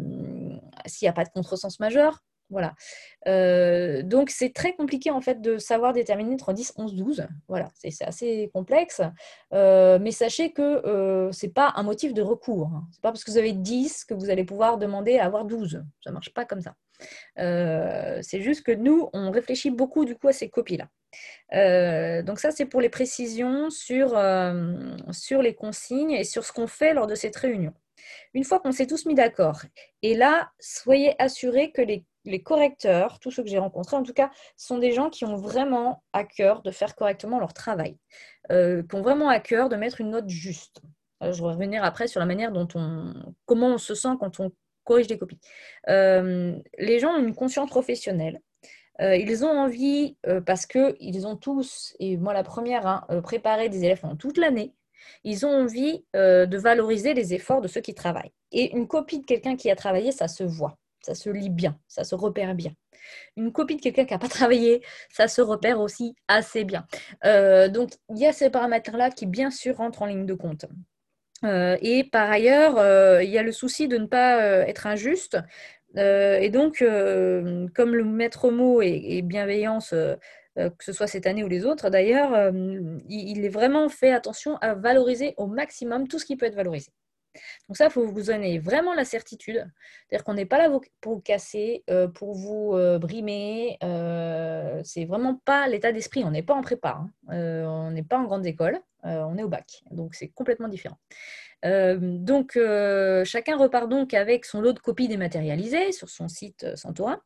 S'il 0.86 1.06
n'y 1.06 1.10
a 1.10 1.13
pas 1.13 1.24
de 1.24 1.30
contresens 1.30 1.80
majeur, 1.80 2.19
voilà. 2.50 2.74
donc 4.04 4.31
c'est 4.31 4.54
très 4.54 4.74
compliqué 4.74 5.12
en 5.12 5.21
fait 5.21 5.39
de 5.39 5.60
savoir 5.60 5.94
déterminer 5.94 6.33
entre 6.33 6.51
10, 6.51 6.74
11, 6.77 6.95
12. 6.95 7.27
Voilà, 7.48 7.69
c'est 7.75 8.04
assez 8.04 8.50
complexe. 8.54 9.01
mais 9.51 10.12
sachez 10.12 10.51
que 10.51 10.81
ce 11.31 11.45
n'est 11.45 11.51
pas 11.51 11.74
un 11.75 11.83
motif 11.83 12.13
de 12.16 12.24
recours. 12.24 12.71
Hein. 12.74 12.88
Ce 12.92 12.98
n'est 12.98 13.01
pas 13.01 13.12
parce 13.12 13.24
que 13.24 13.30
vous 13.30 13.38
avez 13.38 13.54
10 13.54 14.06
que 14.06 14.16
vous 14.16 14.31
allez 14.31 14.45
pouvoir 14.45 14.80
demander 14.80 15.19
à 15.19 15.25
avoir 15.25 15.45
12. 15.45 15.83
Ça 16.04 16.10
ne 16.10 16.13
marche 16.13 16.33
pas 16.33 16.45
comme 16.45 16.62
ça. 16.62 16.74
c'est 17.36 18.42
juste 18.42 18.63
que 18.63 18.71
nous, 18.71 19.10
on 19.13 19.30
réfléchit 19.30 19.69
beaucoup 19.69 20.06
du 20.06 20.16
coup 20.16 20.27
à 20.27 20.33
ces 20.33 20.50
copies-là. 20.50 20.89
Euh, 21.54 22.21
donc 22.21 22.39
ça, 22.39 22.51
c'est 22.51 22.66
pour 22.66 22.81
les 22.81 22.89
précisions 22.89 23.69
euh, 23.92 24.98
sur 25.12 25.42
les 25.42 25.54
consignes 25.54 26.12
et 26.12 26.24
sur 26.24 26.45
ce 26.45 26.51
qu'on 26.51 26.68
fait 26.68 26.94
lors 26.94 27.07
de 27.07 27.16
cette 27.16 27.36
réunion. 27.36 27.74
Une 28.34 28.44
fois 28.44 28.60
qu'on 28.60 28.72
s'est 28.72 28.88
tous 28.88 29.06
mis 29.06 29.16
d'accord, 29.16 29.62
et 30.01 30.16
là, 30.16 30.51
soyez 30.60 31.22
assurés 31.22 31.72
que 31.72 31.81
les, 31.81 32.06
correcteurs, 32.44 33.19
tous 33.19 33.31
ceux 33.31 33.44
que 33.44 33.50
j'ai 33.50 33.57
rencontrés 33.57 33.98
en 33.98 34.04
tout 34.04 34.13
cas, 34.13 34.30
sont 34.56 34.78
des 34.78 34.92
gens 34.92 35.10
qui 35.10 35.25
ont 35.25 35.36
vraiment 35.36 36.04
à 36.13 36.24
cœur 36.24 36.62
de 36.62 36.72
faire 36.72 36.96
correctement 36.96 37.40
leur 37.40 37.54
travail, 37.54 37.98
euh, 38.51 38.84
qui 38.84 38.96
ont 38.96 39.01
vraiment 39.01 39.30
à 39.30 39.40
cœur 39.40 39.69
de 39.69 39.75
mettre 39.75 40.00
une 40.01 40.12
note 40.12 40.30
juste. 40.30 40.81
je 41.22 41.42
vais 41.42 41.50
revenir 41.50 41.84
après 41.84 42.07
sur 42.07 42.19
la 42.19 42.25
manière 42.25 42.51
dont 42.51 42.68
on, 42.75 43.13
comment 43.46 43.69
on 43.69 43.78
se 43.80 43.96
sent 43.96 44.16
quand 44.19 44.40
on 44.40 44.52
corrige 44.84 45.07
des 45.07 45.18
copies. 45.18 45.40
les 45.88 47.00
gens 47.00 47.13
ont 47.13 47.19
une 47.19 47.36
conscience 47.36 47.69
professionnelle. 47.69 48.42
Euh, 49.02 49.16
ils 49.16 49.45
ont 49.45 49.50
envie, 49.50 50.18
euh, 50.28 50.42
parce 50.42 50.66
qu'ils 50.66 51.25
ont 51.25 51.38
tous, 51.38 51.95
et 52.00 52.18
moi 52.18 52.34
la 52.34 52.44
première, 52.44 52.86
hein, 52.86 53.06
euh, 53.12 53.22
préparé 53.22 53.69
des 53.69 53.86
élèves 53.86 54.02
pendant 54.02 54.18
toute 54.18 54.38
l'année, 54.38 54.74
ils 55.24 55.46
ont 55.46 55.63
envie 55.63 56.04
de 56.13 56.57
valoriser 56.57 57.13
les 57.13 57.34
efforts 57.34 57.62
de 57.62 57.68
ceux 57.68 57.81
qui 57.81 57.94
travaillent. 57.94 58.34
Et 58.51 58.75
une 58.75 58.88
copie 58.88 59.19
de 59.19 59.25
quelqu'un 59.25 59.56
qui 59.56 59.69
a 59.69 59.75
travaillé, 59.75 60.12
ça 60.12 60.28
se 60.28 60.44
voit, 60.44 60.78
ça 61.01 61.16
se 61.16 61.30
lit 61.30 61.50
bien, 61.50 61.78
ça 61.88 62.04
se 62.04 62.16
repère 62.16 62.56
bien. 62.56 62.72
Une 63.38 63.51
copie 63.51 63.75
de 63.75 63.81
quelqu'un 63.81 64.06
qui 64.06 64.13
n'a 64.13 64.19
pas 64.19 64.28
travaillé, 64.30 64.84
ça 65.12 65.28
se 65.28 65.42
repère 65.42 65.80
aussi 65.80 66.16
assez 66.28 66.63
bien. 66.63 66.86
donc, 67.69 67.92
il 68.09 68.18
y 68.18 68.26
a 68.26 68.33
ces 68.33 68.50
paramètres-là 68.50 69.12
qui, 69.12 69.26
bien 69.26 69.52
sûr, 69.52 69.78
rentrent 69.78 70.02
en 70.02 70.07
ligne 70.07 70.26
de 70.26 70.33
compte. 70.33 70.66
et 71.44 72.09
par 72.12 72.30
ailleurs, 72.30 73.21
il 73.21 73.30
y 73.30 73.38
a 73.38 73.44
le 73.44 73.52
souci 73.52 73.88
de 73.88 73.97
ne 73.97 74.07
pas 74.07 74.42
être 74.68 74.88
injuste. 74.88 75.38
Euh, 75.98 76.38
et 76.38 76.50
donc, 76.50 76.81
euh, 76.81 77.68
comme 77.76 77.96
le 77.96 78.04
maître 78.04 78.50
mot 78.52 78.81
est, 78.81 79.22
bienveillance, 79.22 79.94
euh, 79.94 80.16
que 80.56 80.84
ce 80.84 80.94
soit 80.94 81.08
cette 81.08 81.28
année 81.28 81.44
ou 81.44 81.48
les 81.48 81.66
autres 81.66 81.90
d'ailleurs, 81.90 82.52
il, 83.08 83.46
est 83.46 83.50
vraiment 83.50 83.88
fait 83.88 84.12
attention 84.12 84.58
à 84.58 84.74
valoriser 84.74 85.34
au 85.38 85.48
maximum 85.48 86.08
tout 86.08 86.19
ce 86.19 86.26
qui 86.26 86.36
peut 86.36 86.46
être 86.46 86.56
valorisé. 86.56 86.92
Donc 87.69 87.78
ça, 87.78 87.86
il 87.86 87.92
faut 87.92 88.06
vous 88.06 88.24
donner 88.24 88.60
vraiment 88.60 88.94
la 88.94 89.06
certitude. 89.06 89.66
C'est-à-dire 90.10 90.26
qu'on 90.26 90.34
n'est 90.34 90.46
pas 90.46 90.58
là 90.58 90.69
pour 91.00 91.14
vous 91.14 91.22
casser, 91.22 91.86
pour 92.16 92.34
vous 92.34 92.76
brimer. 93.00 93.78
c'est 94.84 95.06
vraiment 95.06 95.36
pas 95.46 95.68
l'état 95.68 95.94
d'esprit. 95.94 96.24
On 96.26 96.31
n'est 96.31 96.44
pas 96.44 96.56
en 96.56 96.62
prépa. 96.62 97.00
Hein. 97.30 97.64
on 97.66 97.92
n'est 97.92 98.04
pas 98.04 98.18
en 98.18 98.24
grande 98.24 98.46
école. 98.46 98.80
On 99.03 99.37
est 99.37 99.44
au 99.44 99.49
bac. 99.49 99.83
Donc 99.91 100.15
c'est 100.15 100.29
complètement 100.29 100.68
différent. 100.68 100.97
Euh, 101.65 101.97
donc, 101.99 102.56
euh, 102.56 103.25
chacun 103.25 103.57
repart 103.57 103.89
donc 103.89 104.13
avec 104.13 104.45
son 104.45 104.61
lot 104.61 104.73
de 104.73 104.79
copies 104.79 105.07
dématérialisées 105.07 105.91
sur 105.91 106.09
son 106.09 106.27
site 106.29 106.63
euh, 106.63 106.75
Santora, 106.75 107.21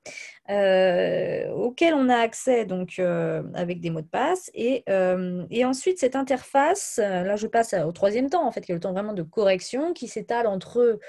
auquel 1.55 1.93
on 1.93 2.09
a 2.09 2.17
accès 2.17 2.65
donc 2.65 2.99
avec 3.53 3.79
des 3.79 3.89
mots 3.89 4.01
de 4.01 4.07
passe. 4.07 4.49
Et, 4.53 4.83
ensuite, 5.65 5.99
cette 5.99 6.15
interface, 6.15 6.97
là 6.97 7.35
je 7.35 7.47
passe 7.47 7.73
au 7.73 7.91
troisième 7.91 8.29
temps, 8.29 8.45
en 8.45 8.51
fait, 8.51 8.61
qui 8.61 8.71
est 8.71 8.75
le 8.75 8.81
temps 8.81 8.93
vraiment 8.93 9.13
de 9.13 9.23
correction, 9.23 9.93
qui 9.93 10.07
s'étale 10.07 10.47
entre 10.47 10.99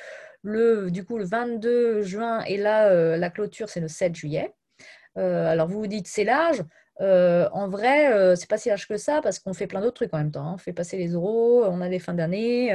le, 0.43 0.91
du 0.91 1.05
coup, 1.05 1.19
le 1.19 1.25
22 1.25 2.03
juin 2.03 2.43
et 2.45 2.57
là, 2.57 3.17
la 3.17 3.31
clôture, 3.31 3.69
c'est 3.69 3.81
le 3.81 3.89
7 3.89 4.15
juillet. 4.15 4.55
alors, 5.17 5.69
vous 5.69 5.81
vous 5.81 5.87
dites, 5.87 6.07
c'est 6.07 6.25
large. 6.25 6.63
En 7.01 7.69
vrai, 7.69 8.13
euh, 8.13 8.37
c'est 8.37 8.49
pas 8.49 8.59
si 8.59 8.69
large 8.69 8.87
que 8.87 8.97
ça 8.97 9.21
parce 9.23 9.39
qu'on 9.39 9.55
fait 9.55 9.67
plein 9.67 9.81
d'autres 9.81 9.95
trucs 9.95 10.15
en 10.15 10.19
même 10.19 10.31
temps. 10.31 10.47
Hein. 10.47 10.53
On 10.55 10.59
fait 10.59 10.73
passer 10.73 10.97
les 10.97 11.15
oraux, 11.15 11.65
on 11.65 11.81
a 11.81 11.89
des 11.89 11.99
fins 11.99 12.15
d'année, 12.15 12.71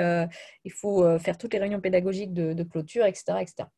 il 0.63 0.71
faut 0.71 1.17
faire 1.19 1.37
toutes 1.37 1.53
les 1.53 1.59
réunions 1.59 1.81
pédagogiques 1.81 2.33
de, 2.33 2.63
clôture, 2.63 3.05
etc. 3.05 3.39
etc. 3.41 3.69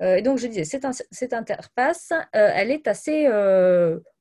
et 0.00 0.22
donc, 0.22 0.38
je 0.38 0.46
disais, 0.46 0.64
cette 0.64 1.32
interface, 1.32 2.12
elle 2.32 2.70
est 2.70 2.88
assez 2.88 3.28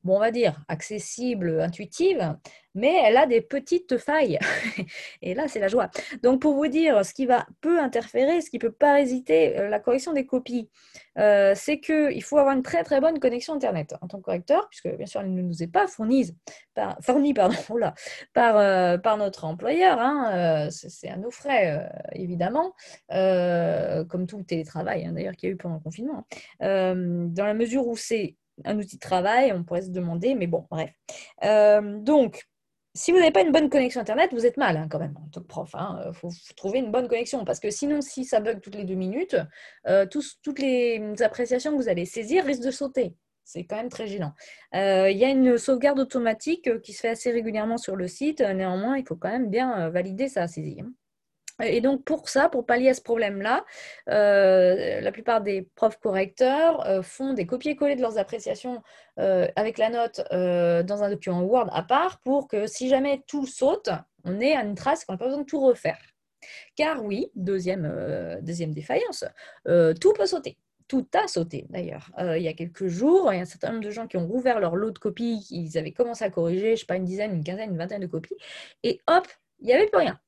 bon, 0.04 0.16
on 0.16 0.20
va 0.20 0.32
dire, 0.32 0.64
accessible, 0.68 1.62
intuitive, 1.62 2.36
mais 2.76 2.96
elle 3.04 3.18
a 3.18 3.26
des 3.26 3.42
petites 3.42 3.98
failles. 3.98 4.40
Et 5.22 5.34
là, 5.34 5.48
c'est 5.48 5.60
la 5.60 5.68
joie. 5.68 5.90
Donc, 6.24 6.42
pour 6.42 6.54
vous 6.54 6.68
dire, 6.68 7.04
ce 7.04 7.14
qui 7.14 7.26
va 7.26 7.46
peut 7.62 7.80
interférer, 7.80 8.42
ce 8.42 8.50
qui 8.50 8.60
peut 8.60 8.72
parasiter 8.72 9.58
euh, 9.58 9.70
la 9.70 9.80
correction 9.80 10.14
des 10.14 10.26
copies, 10.26 10.70
euh, 11.18 11.54
c'est 11.56 11.80
qu'il 11.80 12.24
faut 12.24 12.38
avoir 12.38 12.56
une 12.56 12.64
très 12.64 12.84
très 12.84 13.02
bonne 13.02 13.20
connexion 13.20 13.54
Internet 13.54 13.96
en 14.02 14.08
tant 14.08 14.20
que 14.20 14.24
correcteur, 14.24 14.70
puisque 14.70 14.96
bien 14.96 15.06
sûr, 15.06 15.22
elle 15.22 15.34
ne 15.34 15.42
nous 15.42 15.64
est 15.64 15.68
pas 15.68 15.88
fournie 15.88 16.32
euh, 18.38 18.98
par 18.98 19.18
notre 19.18 19.46
employeur. 19.46 20.00
Hein, 20.00 20.70
c'est 20.70 21.10
à 21.10 21.18
nos 21.18 21.32
frais, 21.32 21.90
évidemment, 22.14 22.74
comme 23.10 24.28
tout 24.28 24.38
le 24.38 24.46
télétravail, 24.46 25.06
hein, 25.06 25.14
d'ailleurs, 25.14 25.36
qu'il 25.36 25.50
y 25.50 25.52
a 25.52 25.54
eu 25.54 25.58
pendant 25.58 25.76
le 25.76 25.82
confinement. 25.82 26.26
dans 26.60 27.46
la 27.46 27.54
mesure 27.54 27.88
où 27.88 27.98
c'est 27.98 28.36
un 28.66 28.78
outil 28.78 28.96
de 28.96 29.02
travail, 29.02 29.52
on 29.54 29.64
pourrait 29.64 29.82
se 29.82 29.90
demander, 29.90 30.36
mais 30.36 30.48
bon, 30.48 30.66
bref. 30.70 30.92
Euh, 31.44 32.00
donc, 32.00 32.48
si 32.94 33.12
vous 33.12 33.20
n'avez 33.20 33.32
pas 33.32 33.42
une 33.42 33.52
bonne 33.52 33.70
connexion 33.70 34.02
Internet, 34.02 34.32
vous 34.34 34.46
êtes 34.46 34.58
mal 34.58 34.76
hein, 34.78 34.88
quand 34.90 35.00
même 35.00 35.16
en 35.18 35.30
tant 35.30 35.42
que 35.42 35.48
prof. 35.48 35.70
Il 35.74 35.80
hein. 35.80 36.12
faut, 36.14 36.30
trouver 36.58 36.80
une 36.80 36.92
bonne 36.92 37.08
connexion 37.08 37.46
parce 37.46 37.60
que 37.60 37.70
sinon, 37.70 38.02
si 38.02 38.26
ça 38.26 38.40
bug 38.40 38.62
toutes 38.62 38.76
les 38.76 38.84
deux 38.84 38.96
minutes, 38.96 39.38
euh, 39.88 40.06
toutes 40.06 40.60
les 40.60 41.22
appréciations 41.22 41.72
que 41.72 41.78
vous 41.78 41.90
allez 41.90 42.06
saisir 42.06 42.46
risquent 42.46 42.66
de 42.66 42.72
sauter. 42.72 43.16
C'est 43.44 43.64
quand 43.64 43.78
même 43.78 43.90
très 43.90 44.08
gênant. 44.08 44.34
Euh, 44.76 45.10
il 45.10 45.18
y 45.18 45.26
a 45.26 45.30
une 45.30 45.58
sauvegarde 45.58 46.00
automatique 46.00 46.82
qui 46.82 46.94
se 46.94 47.02
fait 47.02 47.10
assez 47.10 47.32
régulièrement 47.32 47.78
sur 47.78 47.96
le 47.96 48.08
site. 48.08 48.42
Néanmoins, 48.42 48.98
il 48.98 49.08
faut 49.08 49.16
quand 49.16 49.30
même 49.30 49.50
bien 49.50 49.90
valider 49.90 50.28
sa 50.28 50.48
saisie. 50.48 50.82
Hein. 50.82 50.92
Et 51.62 51.82
donc 51.82 52.04
pour 52.04 52.30
ça, 52.30 52.50
pour 52.50 52.66
pallier 52.66 52.90
à 52.90 52.94
ce 52.94 53.02
problème-là, 53.02 53.66
euh, 54.10 55.02
la 55.02 55.12
plupart 55.12 55.42
des 55.42 55.64
profs 55.76 56.00
correcteurs 56.00 56.86
euh, 56.88 57.02
font 57.02 57.34
des 57.34 57.46
copier-coller 57.46 57.96
de 57.96 58.02
leurs 58.02 58.18
appréciations 58.18 58.82
euh, 59.20 59.48
avec 59.56 59.78
la 59.78 59.90
note 59.90 60.22
dans 60.32 61.04
un 61.04 61.10
document 61.10 61.42
Word 61.42 61.70
à 61.74 61.84
part 61.84 62.20
pour 62.20 62.48
que 62.48 62.68
si 62.68 62.88
jamais 62.90 63.24
tout 63.28 63.46
saute, 63.46 63.90
on 64.24 64.40
ait 64.40 64.56
une 64.56 64.76
trace 64.76 65.06
qu'on 65.06 65.14
n'a 65.14 65.18
pas 65.18 65.26
besoin 65.26 65.42
de 65.42 65.46
tout 65.46 65.62
refaire. 65.62 66.00
Car 66.76 67.04
oui, 67.04 67.30
deuxième, 67.36 68.40
deuxième 68.42 68.74
défaillance, 68.74 69.26
tout 69.66 70.14
peut 70.14 70.26
sauter. 70.26 70.58
Tout 70.88 71.06
a 71.14 71.28
sauté 71.28 71.68
d'ailleurs. 71.70 72.10
il 72.18 72.42
y 72.42 72.48
a 72.48 72.54
quelques 72.54 72.88
jours, 72.88 73.32
il 73.32 73.36
y 73.36 73.40
a 73.40 73.42
un 73.42 73.46
certain 73.46 73.72
nombre 73.72 73.84
de 73.84 73.92
gens 73.92 74.08
qui 74.08 74.18
ont 74.18 74.26
rouvert 74.26 74.60
leur 74.60 74.76
lot 74.76 74.92
de 74.92 74.98
copies, 74.98 75.46
ils 75.52 75.78
avaient 75.78 75.92
commencé 75.92 76.24
à 76.24 76.30
corriger, 76.30 76.68
je 76.68 76.72
ne 76.72 76.76
sais 76.78 76.86
pas, 76.86 76.96
une 76.96 77.06
dizaine, 77.06 77.36
une 77.36 77.44
quinzaine, 77.44 77.72
une 77.72 77.78
vingtaine 77.78 78.02
de 78.02 78.08
copies, 78.08 78.36
et 78.84 79.02
hop, 79.08 79.28
il 79.60 79.68
n'y 79.68 79.74
avait 79.74 79.88
plus 79.88 80.00
rien. 80.00 80.20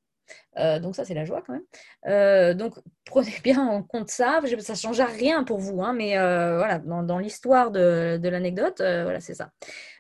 Euh, 0.57 0.79
donc 0.79 0.95
ça, 0.95 1.05
c'est 1.05 1.13
la 1.13 1.23
joie 1.25 1.43
quand 1.45 1.53
même. 1.53 1.63
Euh, 2.07 2.53
donc 2.53 2.75
prenez 3.05 3.33
bien 3.43 3.59
en 3.59 3.83
compte 3.83 4.09
ça. 4.09 4.41
Ça 4.59 4.73
ne 4.73 4.77
changera 4.77 5.05
rien 5.05 5.43
pour 5.43 5.59
vous, 5.59 5.81
hein, 5.81 5.93
mais 5.93 6.17
euh, 6.17 6.57
voilà, 6.57 6.79
dans, 6.79 7.19
l'histoire 7.19 7.71
de, 7.71 8.19
l'anecdote, 8.23 8.77
voilà, 8.79 9.19
c'est 9.19 9.35
ça. 9.35 9.51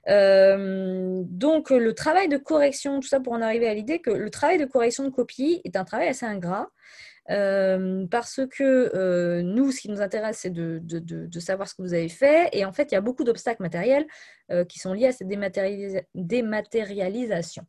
donc 0.07 1.69
le 1.69 1.93
travail 1.93 2.27
de 2.27 2.37
correction, 2.37 2.99
tout 2.99 3.07
ça 3.07 3.19
pour 3.19 3.33
en 3.33 3.41
arriver 3.41 3.67
à 3.67 3.73
l'idée 3.73 3.99
que 3.99 4.11
le 4.11 4.29
travail 4.29 4.57
de 4.57 4.65
correction 4.65 5.03
de 5.03 5.09
copie 5.09 5.61
est 5.63 5.75
un 5.75 5.83
travail 5.85 6.07
assez 6.09 6.25
ingrat. 6.25 6.67
parce 7.27 8.41
que 8.49 9.41
nous, 9.41 9.71
ce 9.71 9.81
qui 9.81 9.89
nous 9.89 10.01
intéresse, 10.01 10.39
c'est 10.39 10.49
de, 10.51 11.39
savoir 11.39 11.67
ce 11.67 11.75
que 11.75 11.81
vous 11.81 11.93
avez 11.93 12.09
fait. 12.09 12.49
Et 12.53 12.65
en 12.65 12.73
fait, 12.73 12.91
il 12.91 12.95
y 12.95 12.97
a 12.97 13.01
beaucoup 13.01 13.23
d'obstacles 13.23 13.61
matériels 13.61 14.05
qui 14.67 14.79
sont 14.79 14.93
liés 14.93 15.07
à 15.07 15.11
cette 15.11 15.27
dématérialisation. 16.15 17.65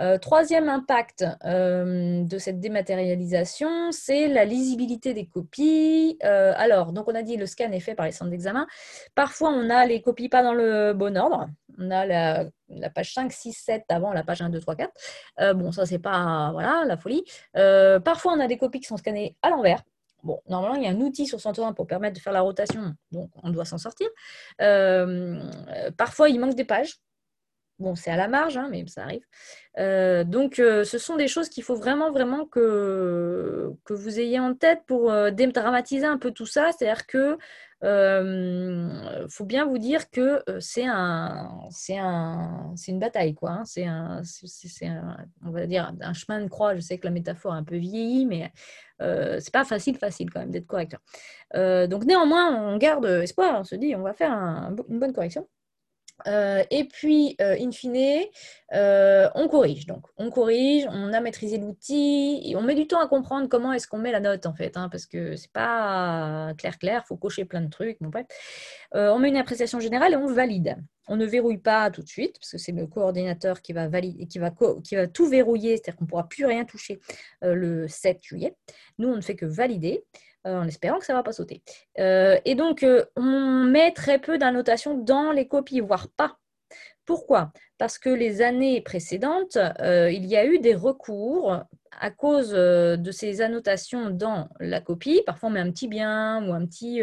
Euh, 0.00 0.16
troisième 0.18 0.68
impact 0.68 1.24
euh, 1.44 2.22
de 2.22 2.38
cette 2.38 2.60
dématérialisation, 2.60 3.90
c'est 3.90 4.28
la 4.28 4.44
lisibilité 4.44 5.12
des 5.12 5.26
copies. 5.26 6.18
Euh, 6.24 6.52
alors, 6.56 6.92
donc 6.92 7.08
on 7.08 7.14
a 7.14 7.22
dit 7.22 7.36
le 7.36 7.46
scan 7.46 7.72
est 7.72 7.80
fait 7.80 7.94
par 7.94 8.06
les 8.06 8.12
centres 8.12 8.30
d'examen. 8.30 8.66
Parfois, 9.14 9.50
on 9.50 9.70
a 9.70 9.86
les 9.86 10.00
copies 10.00 10.28
pas 10.28 10.42
dans 10.42 10.54
le 10.54 10.92
bon 10.92 11.16
ordre. 11.16 11.48
On 11.78 11.90
a 11.90 12.06
la, 12.06 12.90
page 12.94 13.14
5, 13.14 13.32
6, 13.32 13.52
7 13.52 13.84
avant 13.88 14.12
la 14.12 14.22
page 14.22 14.40
1, 14.40 14.50
2, 14.50 14.60
3, 14.60 14.76
4. 14.76 15.54
bon, 15.54 15.72
ça, 15.72 15.86
c'est 15.86 15.98
pas 15.98 16.50
voilà, 16.52 16.84
la 16.86 16.96
folie. 16.96 17.24
parfois, 18.04 18.32
on 18.32 18.40
a 18.40 18.46
des 18.46 18.56
copies 18.56 18.80
qui 18.80 18.86
sont 18.86 18.96
scannées 18.96 19.36
à 19.42 19.50
l'envers. 19.50 19.82
Bon, 20.24 20.40
normalement, 20.48 20.76
il 20.76 20.82
y 20.82 20.86
a 20.86 20.90
un 20.90 21.00
outil 21.00 21.26
sur 21.26 21.40
Santorin 21.40 21.72
pour 21.72 21.86
permettre 21.86 22.16
de 22.16 22.20
faire 22.20 22.32
la 22.32 22.40
rotation, 22.40 22.92
donc 23.12 23.30
on 23.44 23.50
doit 23.50 23.64
s'en 23.64 23.78
sortir. 23.78 24.08
parfois, 25.96 26.28
il 26.28 26.40
manque 26.40 26.54
des 26.54 26.64
pages. 26.64 26.98
Bon, 27.78 27.94
c'est 27.94 28.10
à 28.10 28.16
la 28.16 28.26
marge, 28.26 28.56
hein, 28.56 28.68
mais 28.70 28.84
ça 28.88 29.04
arrive. 29.04 29.24
Euh, 29.78 30.24
donc, 30.24 30.58
euh, 30.58 30.82
ce 30.82 30.98
sont 30.98 31.14
des 31.16 31.28
choses 31.28 31.48
qu'il 31.48 31.62
faut 31.62 31.76
vraiment, 31.76 32.10
vraiment 32.10 32.44
que, 32.44 33.72
vous 33.88 34.18
ayez 34.20 34.40
en 34.40 34.54
tête 34.54 34.80
pour 34.86 35.12
euh, 35.12 35.30
dédramatiser 35.30 36.04
un 36.06 36.18
peu 36.18 36.32
tout 36.32 36.46
ça. 36.46 36.70
C'est-à-dire 36.72 37.06
que 37.06 37.38
faut 39.28 39.44
bien 39.44 39.64
vous 39.66 39.78
dire 39.78 40.10
que 40.10 40.42
c'est 40.58 40.86
un, 40.86 41.68
c'est 41.70 41.98
un, 41.98 42.72
c'est 42.74 42.90
une 42.90 42.98
bataille, 42.98 43.34
quoi. 43.34 43.50
Hein. 43.50 43.64
C'est 43.64 43.84
un, 43.84 44.22
on 45.46 45.50
va 45.52 45.66
dire, 45.66 45.92
un 46.00 46.12
chemin 46.14 46.40
de 46.40 46.48
croix. 46.48 46.74
Je 46.74 46.80
sais 46.80 46.98
que 46.98 47.06
la 47.06 47.12
métaphore 47.12 47.54
est 47.54 47.58
un 47.58 47.64
peu 47.64 47.76
vieillie, 47.76 48.26
mais 48.26 48.52
c'est 48.98 49.52
pas 49.52 49.64
facile, 49.64 49.96
facile 49.96 50.30
quand 50.30 50.40
même 50.40 50.50
d'être 50.50 50.66
correcteur. 50.66 51.00
donc, 51.54 52.04
néanmoins, 52.04 52.56
on 52.56 52.76
garde 52.78 53.06
espoir. 53.06 53.60
On 53.60 53.64
se 53.64 53.76
dit, 53.76 53.94
on 53.94 54.02
va 54.02 54.14
faire 54.14 54.32
une 54.32 54.98
bonne 54.98 55.12
correction. 55.12 55.46
Euh, 56.26 56.64
et 56.70 56.84
puis, 56.84 57.36
euh, 57.40 57.56
in 57.60 57.70
fine, 57.70 58.24
euh, 58.74 59.28
on 59.34 59.48
corrige. 59.48 59.86
Donc, 59.86 60.04
on 60.16 60.30
corrige, 60.30 60.86
on 60.90 61.12
a 61.12 61.20
maîtrisé 61.20 61.58
l'outil 61.58 62.54
on 62.56 62.62
met 62.62 62.74
du 62.74 62.86
temps 62.88 63.00
à 63.00 63.06
comprendre 63.06 63.48
comment 63.48 63.72
est-ce 63.72 63.86
qu'on 63.86 63.98
met 63.98 64.10
la 64.10 64.18
note 64.18 64.46
en 64.46 64.54
fait, 64.54 64.76
hein, 64.76 64.88
parce 64.90 65.06
que 65.06 65.36
c'est 65.36 65.52
pas 65.52 66.52
clair 66.58 66.76
clair, 66.78 67.06
faut 67.06 67.16
cocher 67.16 67.44
plein 67.44 67.60
de 67.60 67.70
trucs. 67.70 67.98
Bon, 68.00 68.08
bref. 68.08 68.26
on 68.92 69.18
met 69.18 69.28
une 69.28 69.36
appréciation 69.36 69.78
générale 69.78 70.14
et 70.14 70.16
on 70.16 70.26
valide. 70.26 70.76
On 71.06 71.16
ne 71.16 71.24
verrouille 71.24 71.58
pas 71.58 71.90
tout 71.90 72.02
de 72.02 72.08
suite 72.08 72.36
parce 72.38 72.50
que 72.52 72.58
c'est 72.58 72.72
le 72.72 72.86
coordinateur 72.86 73.62
qui 73.62 73.72
va 73.72 73.88
valider, 73.88 74.26
qui 74.26 74.40
qui 74.84 74.94
va 74.96 75.06
tout 75.06 75.26
verrouiller, 75.26 75.76
c'est-à-dire 75.76 75.96
qu'on 75.96 76.04
ne 76.04 76.10
pourra 76.10 76.28
plus 76.28 76.44
rien 76.44 76.64
toucher 76.64 77.00
le 77.42 77.86
7 77.86 78.18
juillet. 78.22 78.54
Nous, 78.98 79.08
on 79.08 79.16
ne 79.16 79.20
fait 79.20 79.36
que 79.36 79.46
valider. 79.46 80.04
Euh, 80.46 80.60
en 80.60 80.68
espérant 80.68 80.98
que 80.98 81.04
ça 81.04 81.12
ne 81.12 81.18
va 81.18 81.24
pas 81.24 81.32
sauter. 81.32 81.62
Euh, 81.98 82.38
et 82.44 82.54
donc, 82.54 82.84
euh, 82.84 83.04
on 83.16 83.64
met 83.64 83.90
très 83.92 84.20
peu 84.20 84.38
d'annotations 84.38 84.96
dans 84.96 85.32
les 85.32 85.48
copies, 85.48 85.80
voire 85.80 86.08
pas. 86.16 86.38
Pourquoi? 87.04 87.52
Parce 87.76 87.98
que 87.98 88.10
les 88.10 88.40
années 88.42 88.80
précédentes, 88.80 89.58
il 89.80 90.26
y 90.26 90.36
a 90.36 90.44
eu 90.44 90.58
des 90.58 90.74
recours 90.74 91.62
à 91.98 92.10
cause 92.10 92.50
de 92.50 93.10
ces 93.10 93.40
annotations 93.40 94.10
dans 94.10 94.48
la 94.60 94.80
copie. 94.80 95.22
Parfois, 95.26 95.48
on 95.48 95.52
met 95.52 95.60
un 95.60 95.70
petit 95.70 95.88
bien 95.88 96.46
ou 96.48 96.52
un 96.52 96.64
petit, 96.66 97.02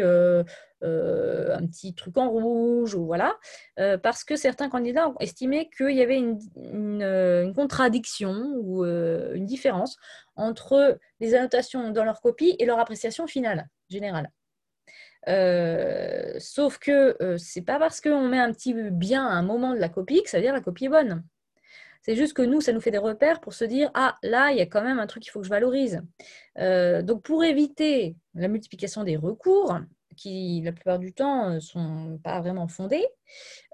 euh, 0.82 1.56
petit 1.58 1.94
truc 1.94 2.18
en 2.18 2.28
rouge, 2.28 2.94
ou 2.94 3.06
voilà, 3.06 3.36
euh, 3.80 3.96
parce 3.96 4.24
que 4.24 4.36
certains 4.36 4.68
candidats 4.68 5.08
ont 5.08 5.16
estimé 5.20 5.70
qu'il 5.74 5.96
y 5.96 6.02
avait 6.02 6.18
une, 6.18 6.38
euh, 7.02 7.50
contradiction 7.54 8.52
ou 8.60 8.84
une 8.84 9.46
différence 9.46 9.96
entre 10.36 10.98
les 11.20 11.34
annotations 11.34 11.90
dans 11.90 12.04
leur 12.04 12.20
copie 12.20 12.56
et 12.58 12.66
leur 12.66 12.78
appréciation 12.78 13.26
finale, 13.26 13.68
générale. 13.88 14.30
sauf 16.40 16.78
que 16.78 17.16
c'est 17.38 17.62
pas 17.62 17.78
parce 17.78 18.00
qu'on 18.00 18.28
met 18.28 18.38
un 18.38 18.52
petit 18.52 18.74
bien 18.74 19.26
à 19.26 19.32
un 19.32 19.42
moment 19.42 19.72
de 19.72 19.78
la 19.78 19.88
copie 19.88 20.22
que 20.22 20.30
ça 20.30 20.38
veut 20.38 20.42
dire 20.42 20.52
que 20.52 20.58
la 20.58 20.62
copie 20.62 20.86
est 20.86 20.88
bonne. 20.90 21.24
C'est 22.06 22.14
juste 22.14 22.34
que 22.34 22.42
nous, 22.42 22.60
ça 22.60 22.72
nous 22.72 22.80
fait 22.80 22.92
des 22.92 22.98
repères 22.98 23.40
pour 23.40 23.52
se 23.52 23.64
dire 23.64 23.90
ah 23.94 24.14
là, 24.22 24.52
il 24.52 24.58
y 24.58 24.60
a 24.60 24.66
quand 24.66 24.82
même 24.82 25.00
un 25.00 25.08
truc 25.08 25.24
qu'il 25.24 25.32
faut 25.32 25.40
que 25.40 25.46
je 25.46 25.50
valorise. 25.50 26.02
donc 26.56 27.22
pour 27.22 27.42
éviter 27.42 28.14
la 28.34 28.46
multiplication 28.46 29.02
des 29.02 29.16
recours, 29.16 29.76
qui 30.16 30.62
la 30.64 30.72
plupart 30.72 30.98
du 30.98 31.12
temps 31.12 31.50
ne 31.50 31.56
euh, 31.56 31.60
sont 31.60 32.18
pas 32.24 32.40
vraiment 32.40 32.66
fondées, 32.66 33.06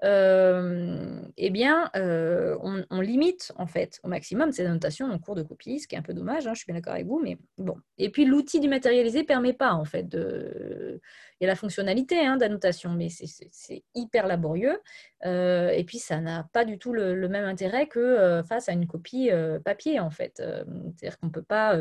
euh, 0.03 1.21
eh 1.37 1.49
bien, 1.49 1.89
euh, 1.95 2.57
on, 2.61 3.01
limite 3.01 3.51
en 3.55 3.65
fait 3.65 3.99
au 4.03 4.07
maximum 4.07 4.51
ces 4.51 4.65
annotations 4.65 5.09
en 5.09 5.17
cours 5.19 5.35
de 5.35 5.43
copie, 5.43 5.79
ce 5.79 5.87
qui 5.87 5.95
est 5.95 5.97
un 5.97 6.03
peu 6.03 6.13
dommage, 6.13 6.45
hein, 6.45 6.53
je 6.53 6.59
suis 6.59 6.65
bien 6.67 6.75
d'accord 6.75 6.93
avec 6.93 7.07
vous, 7.07 7.19
mais 7.19 7.37
bon. 7.57 7.77
Et 7.97 8.09
puis 8.09 8.25
l'outil 8.25 8.59
dématérialisé 8.59 9.19
ne 9.19 9.25
permet 9.25 9.53
pas 9.53 9.73
en 9.73 9.85
fait 9.85 10.07
de... 10.07 11.01
Il 11.39 11.43
y 11.43 11.45
a 11.45 11.47
la 11.47 11.55
fonctionnalité 11.55 12.25
hein, 12.25 12.37
d'annotation, 12.37 12.91
mais 12.91 13.09
c'est 13.09 13.83
hyper 13.95 14.27
laborieux. 14.27 14.79
et 15.23 15.83
puis 15.85 15.99
ça 15.99 16.19
n'a 16.19 16.47
pas 16.53 16.65
du 16.65 16.77
tout 16.77 16.93
le, 16.93 17.27
même 17.27 17.45
intérêt 17.45 17.87
que 17.87 18.41
face 18.47 18.69
à 18.69 18.73
une 18.73 18.87
copie 18.87 19.29
papier 19.63 19.99
en 19.99 20.09
fait. 20.09 20.37
C'est-à-dire 20.37 21.17
qu'on 21.19 21.27
ne 21.27 21.31
peut 21.31 21.43
pas, 21.43 21.77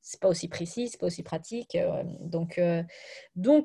c'est 0.00 0.20
pas 0.20 0.28
aussi 0.28 0.48
précis, 0.48 0.88
c'est 0.88 0.98
pas 0.98 1.06
aussi 1.06 1.22
pratique. 1.22 1.76
donc 2.24 2.60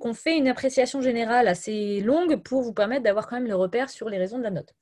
on 0.06 0.14
fait 0.14 0.38
une 0.38 0.48
appréciation 0.48 1.02
générale 1.02 1.48
assez 1.48 2.02
longue 2.02 2.42
pour 2.44 2.62
vous 2.62 2.74
permettre 2.74 3.04
d'avoir 3.04 3.28
quand 3.28 3.36
même 3.36 3.48
le 3.48 3.56
repère 3.56 3.90
sur 3.90 4.10
les 4.10 4.18
raisons 4.18 4.38
de 4.38 4.44
la 4.44 4.52
note. 4.52 4.74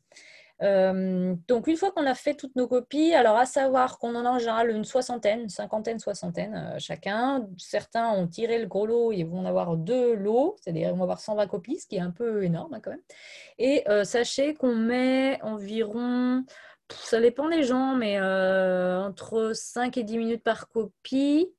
Euh, 0.61 1.35
donc, 1.47 1.67
une 1.67 1.75
fois 1.75 1.91
qu'on 1.91 2.05
a 2.05 2.15
fait 2.15 2.35
toutes 2.35 2.55
nos 2.55 2.67
copies, 2.67 3.13
alors 3.13 3.37
à 3.37 3.45
savoir 3.45 3.97
qu'on 3.97 4.15
en 4.15 4.25
a 4.25 4.29
en 4.29 4.39
général 4.39 4.69
une 4.69 4.85
soixantaine, 4.85 5.49
cinquantaine, 5.49 5.99
soixantaine 5.99 6.55
euh, 6.55 6.79
chacun. 6.79 7.47
Certains 7.57 8.11
ont 8.11 8.27
tiré 8.27 8.59
le 8.59 8.67
gros 8.67 8.85
lot, 8.85 9.11
ils 9.11 9.25
vont 9.25 9.45
avoir 9.45 9.75
deux 9.75 10.15
lots, 10.15 10.55
c'est-à-dire 10.61 10.89
ils 10.89 10.95
vont 10.95 11.03
avoir 11.03 11.19
120 11.19 11.47
copies, 11.47 11.79
ce 11.79 11.87
qui 11.87 11.95
est 11.95 12.01
un 12.01 12.11
peu 12.11 12.43
énorme 12.43 12.73
hein, 12.73 12.79
quand 12.81 12.91
même. 12.91 13.01
Et 13.57 13.83
euh, 13.89 14.03
sachez 14.03 14.53
qu'on 14.53 14.75
met 14.75 15.39
environ 15.41 16.43
ça 17.03 17.19
dépend 17.19 17.49
des 17.49 17.63
gens, 17.63 17.95
mais 17.95 18.19
entre 18.19 19.51
5 19.53 19.97
et 19.97 20.03
10 20.03 20.17
minutes 20.17 20.43
par 20.43 20.67
copie. 20.69 21.49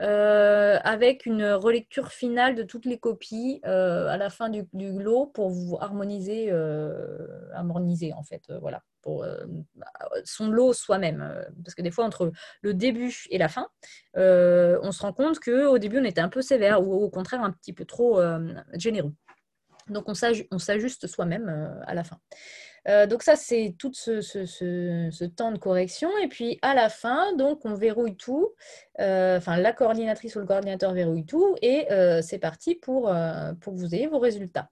Euh, 0.00 0.78
avec 0.84 1.26
une 1.26 1.44
relecture 1.44 2.12
finale 2.12 2.54
de 2.54 2.62
toutes 2.62 2.84
les 2.84 2.98
copies 2.98 3.60
euh, 3.66 4.06
à 4.06 4.16
la 4.16 4.30
fin 4.30 4.48
du, 4.48 4.64
lot 4.72 5.26
pour 5.26 5.50
vous 5.50 5.76
harmoniser, 5.80 6.52
euh, 6.52 7.26
harmoniser 7.52 8.12
en 8.12 8.22
fait, 8.22 8.42
voilà, 8.60 8.84
pour 9.02 9.26
son 10.24 10.50
lot 10.50 10.72
soi-même. 10.72 11.44
Parce 11.64 11.74
que 11.74 11.82
des 11.82 11.90
fois, 11.90 12.04
entre 12.04 12.30
le 12.62 12.74
début 12.74 13.12
et 13.30 13.38
la 13.38 13.48
fin, 13.48 13.68
on 14.14 14.92
se 14.92 15.02
rend 15.02 15.12
compte 15.12 15.40
qu'au 15.40 15.78
début, 15.78 15.98
on 15.98 16.04
était 16.04 16.20
un 16.20 16.28
peu 16.28 16.42
sévère 16.42 16.86
ou 16.86 16.94
au 16.94 17.10
contraire 17.10 17.42
un 17.42 17.50
petit 17.50 17.72
peu 17.72 17.84
trop 17.84 18.20
généreux. 18.74 19.14
Donc, 19.88 20.04
on 20.08 20.14
s'ajuste 20.14 21.06
soi-même 21.08 21.82
à 21.86 21.94
la 21.94 22.04
fin. 22.04 22.20
Euh, 22.88 23.06
donc 23.06 23.22
ça, 23.22 23.36
c'est 23.36 23.74
tout 23.78 23.92
ce, 23.92 25.24
temps 25.26 25.52
de 25.52 25.58
correction. 25.58 26.10
Et 26.22 26.28
puis 26.28 26.58
à 26.62 26.74
la 26.74 26.88
fin, 26.88 27.34
donc 27.36 27.60
on 27.64 27.74
verrouille 27.74 28.16
tout. 28.16 28.50
Euh, 29.00 29.38
enfin, 29.38 29.56
la 29.56 29.72
coordinatrice 29.72 30.36
ou 30.36 30.40
le 30.40 30.46
coordinateur 30.46 30.92
verrouille 30.92 31.26
tout. 31.26 31.56
Et 31.62 31.90
euh, 31.92 32.22
c'est 32.22 32.38
parti 32.38 32.74
pour, 32.74 33.08
que 33.08 33.70
vous 33.70 33.94
ayez 33.94 34.06
vos 34.06 34.18
résultats. 34.18 34.70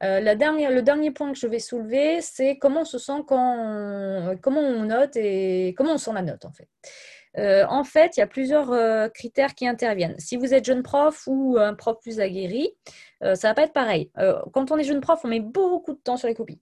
Le 0.00 0.34
dernier 0.80 1.10
point 1.12 1.32
que 1.32 1.38
je 1.38 1.46
vais 1.46 1.60
soulever, 1.60 2.20
c'est 2.20 2.58
comment 2.58 2.80
on 2.80 2.84
se 2.84 2.98
sent 2.98 3.22
quand 3.28 4.34
comment 4.42 4.60
on 4.60 4.84
note 4.84 5.16
et 5.16 5.72
comment 5.76 5.92
on 5.92 5.98
sent 5.98 6.12
la 6.12 6.22
note 6.22 6.44
en 6.44 6.50
fait. 6.50 6.68
en 7.68 7.84
fait, 7.84 8.16
il 8.16 8.20
y 8.20 8.22
a 8.24 8.26
plusieurs 8.26 9.12
critères 9.12 9.54
qui 9.54 9.68
interviennent. 9.68 10.18
Si 10.18 10.36
vous 10.36 10.52
êtes 10.52 10.64
jeune 10.64 10.82
prof 10.82 11.22
ou 11.28 11.58
un 11.58 11.74
prof 11.74 11.96
plus 12.00 12.18
aguerri, 12.18 12.74
ça 13.20 13.48
va 13.48 13.54
pas 13.54 13.62
être 13.62 13.72
pareil. 13.72 14.10
quand 14.52 14.72
on 14.72 14.78
est 14.78 14.84
jeune 14.84 15.00
prof, 15.00 15.20
on 15.22 15.28
met 15.28 15.38
beaucoup 15.38 15.92
de 15.92 16.00
temps 16.00 16.16
sur 16.16 16.26
les 16.26 16.34
copies 16.34 16.60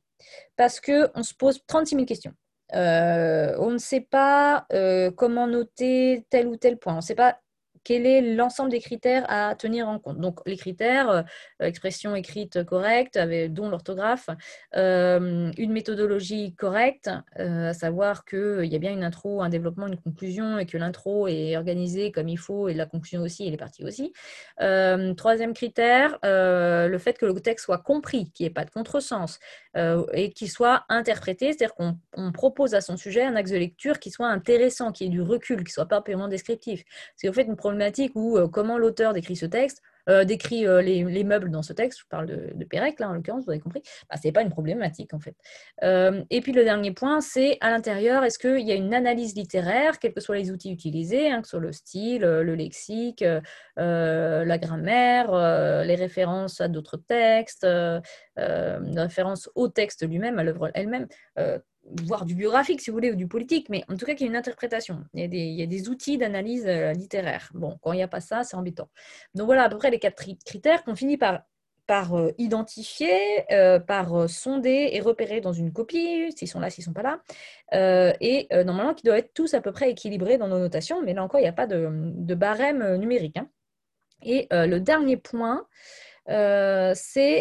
parce 0.56 0.80
qu'on 0.80 1.22
se 1.22 1.34
pose 1.34 1.60
36 1.66 1.94
000 1.94 2.06
questions. 2.06 2.32
Euh, 2.74 3.54
on 3.58 3.70
ne 3.70 3.78
sait 3.78 4.00
pas 4.00 4.66
euh, 4.72 5.10
comment 5.10 5.46
noter 5.46 6.24
tel 6.30 6.46
ou 6.46 6.56
tel 6.56 6.78
point. 6.78 6.94
On 6.94 6.96
ne 6.96 7.00
sait 7.00 7.14
pas 7.14 7.38
quel 7.84 8.06
est 8.06 8.20
l'ensemble 8.34 8.70
des 8.70 8.80
critères 8.80 9.24
à 9.28 9.54
tenir 9.54 9.88
en 9.88 9.98
compte. 9.98 10.18
Donc, 10.18 10.40
les 10.46 10.56
critères, 10.56 11.10
euh, 11.10 11.22
expression 11.60 12.14
écrite 12.14 12.62
correcte, 12.64 13.16
avec, 13.16 13.52
dont 13.52 13.68
l'orthographe, 13.68 14.28
euh, 14.76 15.50
une 15.56 15.72
méthodologie 15.72 16.54
correcte, 16.54 17.10
euh, 17.38 17.70
à 17.70 17.74
savoir 17.74 18.24
qu'il 18.24 18.66
y 18.66 18.76
a 18.76 18.78
bien 18.78 18.92
une 18.92 19.04
intro, 19.04 19.42
un 19.42 19.48
développement, 19.48 19.86
une 19.86 19.96
conclusion, 19.96 20.58
et 20.58 20.66
que 20.66 20.76
l'intro 20.76 21.26
est 21.28 21.56
organisée 21.56 22.12
comme 22.12 22.28
il 22.28 22.38
faut, 22.38 22.68
et 22.68 22.74
la 22.74 22.86
conclusion 22.86 23.22
aussi, 23.22 23.46
et 23.46 23.50
les 23.50 23.56
parties 23.56 23.84
aussi. 23.84 24.12
troisième 25.16 25.54
critère, 25.54 26.18
le 26.22 26.98
fait 26.98 27.18
que 27.18 27.26
le 27.26 27.40
texte 27.40 27.66
soit 27.66 27.78
compris, 27.78 28.30
qu'il 28.30 28.44
n'y 28.44 28.50
ait 28.50 28.54
pas 28.54 28.64
de 28.64 28.70
contresens, 28.70 29.38
et 29.76 30.32
qu'il 30.32 30.50
soit 30.50 30.84
interprété, 30.88 31.52
c'est-à-dire 31.52 31.74
qu'on 31.74 32.32
propose 32.32 32.74
à 32.74 32.80
son 32.80 32.96
sujet 32.96 33.22
un 33.22 33.36
axe 33.36 33.50
de 33.50 33.56
lecture 33.56 33.98
qui 33.98 34.10
soit 34.10 34.28
intéressant, 34.28 34.92
qui 34.92 35.04
ait 35.04 35.08
du 35.08 35.22
recul, 35.22 35.58
qui 35.58 35.70
ne 35.70 35.74
soit 35.74 35.86
pas 35.86 36.02
purement 36.02 36.28
descriptif. 36.28 36.84
C'est 37.16 37.28
en 37.28 37.32
fait 37.32 37.42
une 37.42 37.56
problématique 37.70 38.12
où 38.14 38.36
euh, 38.36 38.48
comment 38.48 38.78
l'auteur 38.78 39.12
décrit 39.12 39.36
ce 39.36 39.46
texte, 39.46 39.82
euh, 40.08 40.24
décrit 40.24 40.66
euh, 40.66 40.82
les, 40.82 41.24
meubles 41.24 41.50
dans 41.50 41.62
ce 41.62 41.72
texte, 41.72 42.00
je 42.00 42.04
parle 42.08 42.26
de, 42.26 42.64
Pérec 42.64 42.98
là 42.98 43.08
en 43.08 43.12
l'occurrence, 43.12 43.44
vous 43.44 43.50
avez 43.50 43.60
compris, 43.60 43.82
bah, 44.08 44.16
ce 44.20 44.26
n'est 44.26 44.32
pas 44.32 44.42
une 44.42 44.50
problématique 44.50 45.14
en 45.14 45.20
fait. 45.20 45.36
et 46.30 46.40
puis 46.40 46.52
le 46.52 46.64
dernier 46.64 46.92
point, 46.92 47.20
c'est 47.20 47.58
à 47.60 47.70
l'intérieur, 47.70 48.24
est-ce 48.24 48.38
qu'il 48.38 48.66
y 48.66 48.72
a 48.72 48.74
une 48.74 48.92
analyse 48.94 49.34
littéraire, 49.34 49.98
quels 49.98 50.12
que 50.12 50.20
soient 50.20 50.36
les 50.36 50.50
outils 50.50 50.72
utilisés, 50.72 51.30
hein, 51.30 51.42
que 51.42 51.46
ce 51.46 51.50
soit 51.50 51.60
le 51.60 51.72
style, 51.72 52.22
le 52.22 52.54
lexique, 52.54 53.24
la 53.76 54.58
grammaire, 54.58 55.32
les 55.84 55.94
références 55.94 56.60
à 56.60 56.68
d'autres 56.68 56.96
textes, 56.96 57.66
les 57.66 59.00
références 59.00 59.48
au 59.54 59.68
texte 59.68 60.06
lui-même, 60.06 60.38
à 60.38 60.44
l'œuvre 60.44 60.70
elle-même 60.74 61.06
voire 61.84 62.24
du 62.24 62.34
biographique 62.34 62.80
si 62.80 62.90
vous 62.90 62.96
voulez, 62.96 63.10
ou 63.12 63.16
du 63.16 63.26
politique, 63.26 63.68
mais 63.68 63.84
en 63.88 63.96
tout 63.96 64.06
cas 64.06 64.14
qu'il 64.14 64.22
y 64.22 64.24
ait 64.24 64.30
une 64.30 64.36
interprétation. 64.36 65.04
Il 65.14 65.20
y 65.34 65.62
a 65.62 65.66
des, 65.66 65.88
outils 65.88 66.18
d'analyse 66.18 66.66
euh, 66.66 66.92
littéraire. 66.92 67.50
Bon, 67.54 67.78
quand 67.82 67.92
il 67.92 67.96
n'y 67.96 68.02
a 68.02 68.08
pas 68.08 68.20
ça, 68.20 68.44
c'est 68.44 68.56
embêtant. 68.56 68.88
Donc 69.34 69.46
voilà 69.46 69.64
à 69.64 69.68
peu 69.68 69.78
près 69.78 69.90
les 69.90 69.98
quatre 69.98 70.22
critères 70.44 70.84
qu'on 70.84 70.94
finit 70.94 71.16
par, 71.16 71.40
par 71.86 72.14
euh, 72.14 72.30
identifier, 72.38 73.50
euh, 73.52 73.78
par 73.78 74.28
sonder 74.28 74.90
et 74.92 75.00
repérer 75.00 75.40
dans 75.40 75.52
une 75.52 75.72
copie, 75.72 76.32
s'ils 76.36 76.48
sont 76.48 76.60
là, 76.60 76.70
s'ils 76.70 76.82
ne 76.82 76.86
sont 76.86 76.92
pas 76.92 77.02
là, 77.02 78.16
et 78.20 78.48
normalement 78.64 78.94
qui 78.94 79.04
doivent 79.04 79.18
être 79.18 79.34
tous 79.34 79.54
à 79.54 79.60
peu 79.60 79.72
près 79.72 79.90
équilibrés 79.90 80.38
dans 80.38 80.48
nos 80.48 80.58
notations, 80.58 81.02
mais 81.02 81.14
là 81.14 81.24
encore, 81.24 81.40
il 81.40 81.44
n'y 81.44 81.48
a 81.48 81.52
pas 81.52 81.66
de, 81.66 82.34
barème 82.34 82.96
numérique. 82.96 83.38
Hein. 83.38 83.48
Et 84.22 84.48
le 84.50 84.78
dernier 84.78 85.16
point, 85.16 85.66
euh, 86.30 86.94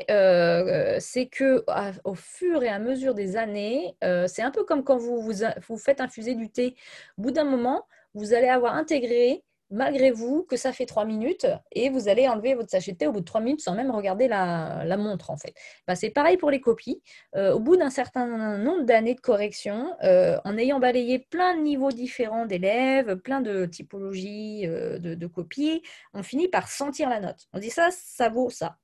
euh, 0.09 0.97
c'est 0.99 1.27
que 1.27 1.63
au 2.03 2.15
fur 2.15 2.63
et 2.63 2.69
à 2.69 2.79
mesure 2.79 3.13
des 3.13 3.37
années, 3.37 3.95
euh, 4.03 4.27
c'est 4.27 4.41
un 4.41 4.51
peu 4.51 4.63
comme 4.63 4.83
quand 4.83 4.97
vous, 4.97 5.21
vous, 5.21 5.77
faites 5.77 6.01
infuser 6.01 6.35
du 6.35 6.49
thé. 6.49 6.75
Au 7.17 7.23
bout 7.23 7.31
d'un 7.31 7.43
moment, 7.43 7.85
vous 8.13 8.33
allez 8.33 8.49
avoir 8.49 8.75
intégré 8.75 9.43
malgré 9.69 10.11
vous 10.11 10.43
que 10.43 10.57
ça 10.57 10.73
fait 10.73 10.85
trois 10.85 11.05
minutes 11.05 11.47
et 11.71 11.89
vous 11.89 12.07
allez 12.07 12.27
enlever 12.27 12.55
votre 12.55 12.69
sachet 12.69 12.93
de 12.93 12.97
thé 12.97 13.07
au 13.07 13.11
bout 13.11 13.19
de 13.19 13.25
trois 13.25 13.41
minutes 13.41 13.61
sans 13.61 13.75
même 13.75 13.91
regarder 13.91 14.27
la, 14.27 14.97
montre 14.97 15.29
en 15.29 15.37
fait. 15.37 15.53
Bah, 15.87 15.95
c'est 15.95 16.09
pareil 16.09 16.37
pour 16.37 16.49
les 16.51 16.59
copies. 16.59 17.01
Euh, 17.35 17.53
au 17.53 17.59
bout 17.59 17.77
d'un 17.77 17.89
certain 17.89 18.57
nombre 18.57 18.83
d'années 18.83 19.15
de 19.15 19.19
correction, 19.19 19.95
euh, 20.03 20.37
en 20.43 20.57
ayant 20.57 20.79
balayé 20.79 21.19
plein 21.19 21.55
de 21.55 21.61
niveaux 21.61 21.91
différents 21.91 22.45
d'élèves, 22.45 23.15
plein 23.17 23.41
de 23.41 23.65
typologies 23.65 24.65
euh, 24.65 24.97
de, 24.99 25.27
copies, 25.27 25.83
on 26.13 26.23
finit 26.23 26.47
par 26.47 26.69
sentir 26.69 27.09
la 27.09 27.19
note. 27.19 27.47
On 27.53 27.59
dit 27.59 27.69
ça, 27.69 27.89
ça 27.91 28.29
vaut 28.29 28.49
ça. 28.49 28.77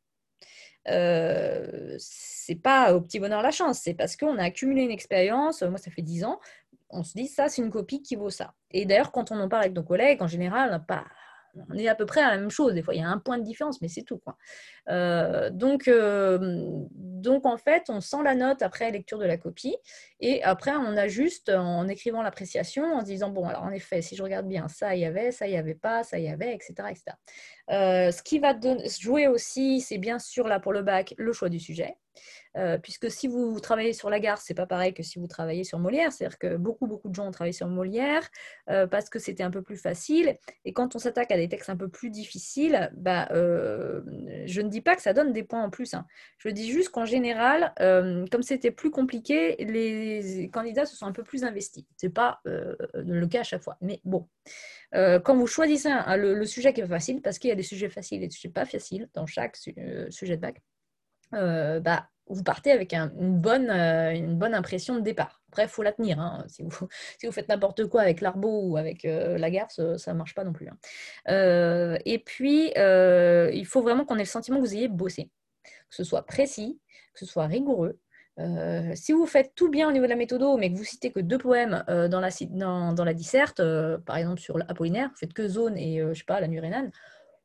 C'est 0.86 2.62
pas 2.62 2.94
au 2.94 3.02
petit 3.02 3.20
bonheur 3.20 3.42
la 3.42 3.52
chance, 3.52 3.80
c'est 3.84 3.94
parce 3.96 4.16
qu'on 4.16 4.38
a 4.38 4.44
accumulé 4.44 4.84
une 4.84 4.92
expérience. 4.92 5.62
Moi, 5.64 5.78
ça 5.78 5.92
fait 5.92 6.04
dix 6.04 6.24
ans 6.24 6.40
on 6.90 7.04
se 7.04 7.14
dit 7.14 7.28
ça, 7.28 7.50
c'est 7.50 7.62
une 7.62 7.70
copie 7.70 8.02
qui 8.02 8.16
vaut 8.16 8.30
ça. 8.30 8.54
Et 8.72 8.86
d'ailleurs, 8.86 9.12
quand 9.12 9.32
on 9.32 9.40
en 9.40 9.50
parle 9.50 9.64
avec 9.64 9.76
nos 9.76 9.84
collègues, 9.84 10.22
en 10.22 10.28
général, 10.28 10.84
pas 10.88 11.06
on 11.70 11.78
est 11.78 11.88
à 11.88 11.96
peu 11.96 12.06
près 12.06 12.22
à 12.22 12.32
la 12.32 12.38
même 12.38 12.52
chose. 12.52 12.74
Des 12.74 12.82
fois, 12.82 12.94
il 12.94 13.02
y 13.02 13.04
a 13.04 13.10
un 13.10 13.18
point 13.18 13.38
de 13.38 13.44
différence, 13.44 13.82
mais 13.82 13.88
c'est 13.88 14.04
tout. 14.04 14.22
Euh, 14.90 15.50
donc, 15.50 15.88
euh, 15.88 16.38
donc, 16.92 17.46
en 17.46 17.58
fait, 17.58 17.84
on 17.90 18.02
sent 18.02 18.24
la 18.24 18.36
note 18.36 18.62
après 18.62 18.92
lecture 18.92 19.18
de 19.20 19.26
la 19.26 19.38
copie. 19.38 19.76
Et 20.20 20.44
après, 20.44 20.72
on 20.72 20.98
ajuste 20.98 21.50
en 21.50 21.88
écrivant 21.88 22.22
l'appréciation, 22.22 22.84
en 22.96 23.02
se 23.02 23.06
disant, 23.06 23.30
bon, 23.30 23.46
alors 23.46 23.64
en 23.64 23.72
effet, 23.72 24.02
si 24.02 24.16
je 24.16 24.24
regarde 24.24 24.48
bien, 24.48 24.68
ça, 24.68 24.96
y 24.96 25.06
avait, 25.06 25.32
ça, 25.32 25.48
n'y 25.48 25.58
avait 25.58 25.76
pas, 25.76 26.04
ça, 26.04 26.20
y 26.20 26.28
avait, 26.28 26.54
etc. 26.54 26.74
etc. 26.90 27.04
Euh, 27.72 28.12
ce 28.12 28.22
qui 28.22 28.40
va 28.40 28.54
jouer 29.00 29.28
aussi, 29.28 29.82
c'est 29.82 29.98
bien 29.98 30.20
sûr, 30.20 30.48
là, 30.48 30.60
pour 30.60 30.74
le 30.74 30.82
bac, 30.82 31.14
le 31.18 31.34
choix 31.34 31.50
du 31.50 31.60
sujet. 31.60 31.96
Euh, 32.58 32.78
puisque 32.78 33.12
si 33.12 33.28
vous 33.28 33.60
travaillez 33.60 33.94
sur 33.94 34.10
la 34.10 34.20
gare, 34.20 34.38
c'est 34.38 34.54
pas 34.54 34.66
pareil 34.66 34.94
que 34.94 35.04
si 35.04 35.20
vous 35.20 35.28
travaillez 35.28 35.64
sur 35.64 35.80
Molière. 35.80 36.12
C'est-à-dire 36.12 36.40
que 36.40 36.56
beaucoup, 36.56 36.88
beaucoup 36.88 37.10
de 37.10 37.16
gens 37.16 37.28
ont 37.28 37.32
travaillé 37.32 37.54
sur 37.54 37.68
Molière 37.68 38.30
euh, 38.70 38.88
parce 38.88 39.10
que 39.10 39.20
c'était 39.20 39.44
un 39.44 39.52
peu 39.52 39.62
plus 39.62 39.78
facile. 39.78 40.38
Et 40.64 40.74
quand 40.74 40.96
on 40.96 41.00
s'attaque 41.00 41.32
à 41.32 41.38
des 41.38 41.50
textes 41.50 41.70
un 41.70 41.76
peu 41.76 41.90
plus 41.90 42.10
difficiles, 42.10 42.92
bah, 42.96 43.28
euh, 43.32 44.02
je 44.46 44.62
ne 44.62 44.70
dis 44.70 44.82
pas 44.82 44.96
que 44.96 45.02
ça 45.02 45.14
donne 45.14 45.34
des 45.34 45.44
points 45.44 45.64
en 45.64 45.70
plus. 45.70 45.94
Hein. 45.94 46.06
Je 46.38 46.50
dis 46.50 46.72
juste 46.72 46.90
qu'en 46.90 47.06
général, 47.06 47.74
comme 47.78 48.44
c'était 48.44 48.72
plus 48.72 48.92
compliqué, 48.92 49.56
les 49.60 50.50
candidats 50.52 50.86
se 50.86 50.96
sont 50.96 51.06
un 51.06 51.12
peu 51.12 51.24
plus 51.24 51.44
investis. 51.44 51.86
C'est 51.98 52.14
pas 52.14 52.42
le 52.46 53.26
cas 53.28 53.42
à 53.42 53.44
chaque 53.44 53.64
fois. 53.64 53.78
Mais 53.82 54.00
bon. 54.04 54.28
quand 54.94 55.36
vous 55.36 55.48
choisissez 55.48 55.90
le, 56.18 56.46
sujet 56.46 56.74
qui 56.74 56.82
est 56.82 56.88
facile, 56.88 57.22
parce 57.22 57.40
qu'il 57.40 57.50
y 57.50 57.54
a 57.54 57.56
des 57.56 57.64
sujets 57.64 57.90
faciles 57.90 58.24
et 58.24 58.28
des 58.28 58.34
sujets 58.34 58.50
pas 58.50 58.66
faciles 58.66 59.10
dans 59.14 59.26
chaque 59.26 59.56
sujet 59.56 60.38
de 60.38 60.42
bac, 60.42 60.62
bah, 61.32 62.10
vous 62.28 62.44
partez 62.44 62.72
avec 62.72 62.94
une, 62.94 63.40
bonne, 63.40 63.70
euh, 63.70 64.12
une 64.12 64.36
bonne 64.38 64.54
impression 64.54 64.96
de 64.96 65.02
départ. 65.02 65.42
Après, 65.50 65.64
il 65.64 65.70
faut 65.70 65.84
la 65.84 65.92
tenir. 65.92 66.20
Hein. 66.20 66.44
Si, 66.48 66.64
vous, 66.64 66.88
faites 67.32 67.50
n'importe 67.50 67.86
quoi 67.88 68.02
avec 68.02 68.22
l'arbo 68.22 68.62
ou 68.64 68.78
avec 68.78 69.06
euh, 69.06 69.38
la 69.38 69.50
garce, 69.52 69.80
ça 69.98 70.14
ne 70.14 70.18
marche 70.18 70.34
pas 70.34 70.44
non 70.44 70.54
plus. 70.54 70.68
Hein. 70.68 70.78
Euh, 71.30 71.98
et 72.06 72.20
puis, 72.20 72.72
il 72.76 73.66
faut 73.66 73.82
vraiment 73.82 74.06
qu'on 74.06 74.16
ait 74.16 74.20
le 74.20 74.26
sentiment 74.26 74.58
que 74.58 74.66
vous 74.66 74.76
ayez 74.76 74.88
bossé, 74.88 75.30
que 75.64 75.96
ce 75.96 76.04
soit 76.04 76.26
précis, 76.26 76.80
que 77.14 77.20
ce 77.20 77.26
soit 77.26 77.46
rigoureux. 77.46 78.00
si 78.96 79.14
vous 79.14 79.26
faites 79.26 79.54
tout 79.56 79.70
bien 79.70 79.88
au 79.88 79.92
niveau 79.92 80.06
de 80.06 80.10
la 80.10 80.16
méthode, 80.16 80.44
mais 80.60 80.72
que 80.72 80.78
vous 80.78 80.84
citez 80.84 81.12
que 81.12 81.20
deux 81.20 81.38
poèmes 81.38 81.84
dans, 81.88 82.20
la, 82.20 82.30
dans, 82.50 82.94
dans 82.94 83.06
la 83.06 83.14
disserte, 83.14 83.62
par 84.06 84.18
exemple 84.18 84.42
sur 84.42 84.58
l'Apollinaire, 84.58 85.10
vous 85.10 85.18
faites 85.18 85.34
que 85.34 85.48
Zone 85.48 85.78
et 85.78 86.00
je 86.00 86.14
sais 86.14 86.26
pas, 86.26 86.40
la 86.42 86.48
Nurénane, 86.48 86.92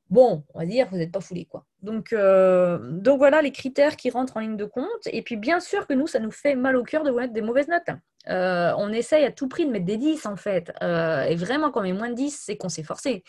bon, 0.08 0.44
on 0.54 0.58
va 0.58 0.66
dire, 0.66 0.88
vous 0.90 0.96
n'êtes 0.96 1.12
pas 1.12 1.20
foulé. 1.20 1.44
Quoi. 1.44 1.64
Donc, 1.82 2.12
euh, 2.12 2.78
donc 2.82 3.18
voilà 3.18 3.40
les 3.40 3.52
critères 3.52 3.96
qui 3.96 4.10
rentrent 4.10 4.36
en 4.36 4.40
ligne 4.40 4.56
de 4.56 4.64
compte. 4.64 5.06
Et 5.06 5.22
puis 5.22 5.36
bien 5.36 5.60
sûr 5.60 5.86
que 5.86 5.94
nous, 5.94 6.06
ça 6.06 6.18
nous 6.18 6.30
fait 6.30 6.54
mal 6.54 6.76
au 6.76 6.84
cœur 6.84 7.02
de 7.04 7.10
mettre 7.10 7.32
des 7.32 7.42
mauvaises 7.42 7.68
notes. 7.68 7.96
Euh, 8.28 8.74
on 8.76 8.92
essaye 8.92 9.24
à 9.24 9.32
tout 9.32 9.48
prix 9.48 9.64
de 9.64 9.70
mettre 9.70 9.86
des 9.86 9.96
10 9.96 10.26
en 10.26 10.36
fait. 10.36 10.72
Euh, 10.82 11.22
et 11.22 11.36
vraiment, 11.36 11.70
quand 11.70 11.80
on 11.80 11.84
met 11.84 11.92
moins 11.92 12.10
de 12.10 12.14
10, 12.14 12.38
c'est 12.44 12.56
qu'on 12.56 12.68
s'est 12.68 12.82
forcé. 12.82 13.24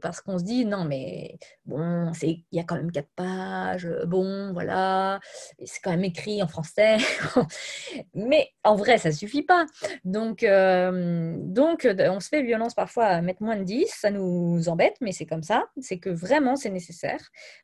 parce 0.00 0.22
qu'on 0.22 0.38
se 0.38 0.44
dit, 0.44 0.64
non, 0.64 0.84
mais 0.84 1.36
bon, 1.66 2.10
il 2.22 2.42
y 2.52 2.58
a 2.58 2.64
quand 2.64 2.76
même 2.76 2.90
quatre 2.90 3.10
pages, 3.16 3.86
bon, 4.06 4.54
voilà, 4.54 5.20
c'est 5.62 5.80
quand 5.82 5.90
même 5.90 6.04
écrit 6.04 6.42
en 6.42 6.48
français. 6.48 6.96
mais 8.14 8.48
en 8.64 8.76
vrai, 8.76 8.96
ça 8.96 9.12
suffit 9.12 9.42
pas. 9.42 9.66
Donc, 10.04 10.42
donc, 10.42 11.86
on 11.86 12.20
se 12.20 12.28
fait 12.28 12.42
violence 12.42 12.72
parfois 12.72 13.04
à 13.06 13.20
mettre 13.20 13.42
moins 13.42 13.56
de 13.56 13.64
10, 13.64 13.88
ça 13.88 14.10
nous 14.10 14.70
embête, 14.70 14.96
mais 15.02 15.12
c'est 15.12 15.26
comme 15.26 15.42
ça. 15.42 15.66
C'est 15.82 15.98
que 15.98 16.08
vraiment, 16.08 16.56
c'est 16.56 16.70
nécessaire. 16.70 17.09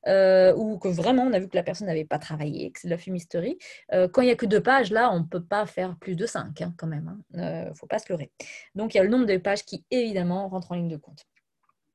Ou 0.06 0.78
que 0.78 0.88
vraiment, 0.88 1.24
on 1.24 1.32
a 1.32 1.38
vu 1.38 1.48
que 1.48 1.56
la 1.56 1.62
personne 1.62 1.86
n'avait 1.86 2.04
pas 2.04 2.18
travaillé, 2.18 2.70
que 2.72 2.80
c'est 2.80 2.88
de 2.88 2.92
la 2.92 2.98
fumisterie. 2.98 3.58
quand 3.90 4.22
il 4.22 4.26
n'y 4.26 4.30
a 4.30 4.36
que 4.36 4.46
deux 4.46 4.62
pages, 4.62 4.90
là, 4.90 5.10
on 5.12 5.20
ne 5.20 5.24
peut 5.24 5.44
pas 5.44 5.66
faire 5.66 5.96
plus 6.00 6.16
de 6.16 6.26
cinq, 6.26 6.62
hein, 6.62 6.74
quand 6.76 6.86
même. 6.86 7.16
Il 7.34 7.40
hein. 7.40 7.64
ne 7.68 7.74
faut 7.74 7.86
pas 7.86 7.98
se 7.98 8.06
leurrer. 8.10 8.30
Donc, 8.74 8.94
il 8.94 8.98
y 8.98 9.00
a 9.00 9.04
le 9.04 9.10
nombre 9.10 9.26
de 9.26 9.36
pages 9.36 9.64
qui, 9.64 9.84
évidemment, 9.90 10.48
rentre 10.48 10.72
en 10.72 10.76
ligne 10.76 10.88
de 10.88 10.96
compte. 10.96 11.26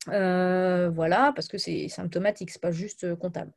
Euh, 0.10 0.90
voilà, 0.90 1.32
parce 1.36 1.48
que 1.48 1.60
c'est 1.60 1.88
symptomatique, 1.88 2.50
c'est 2.50 2.62
pas 2.62 2.72
juste 2.72 3.04
euh, 3.04 3.16
comptable. 3.16 3.52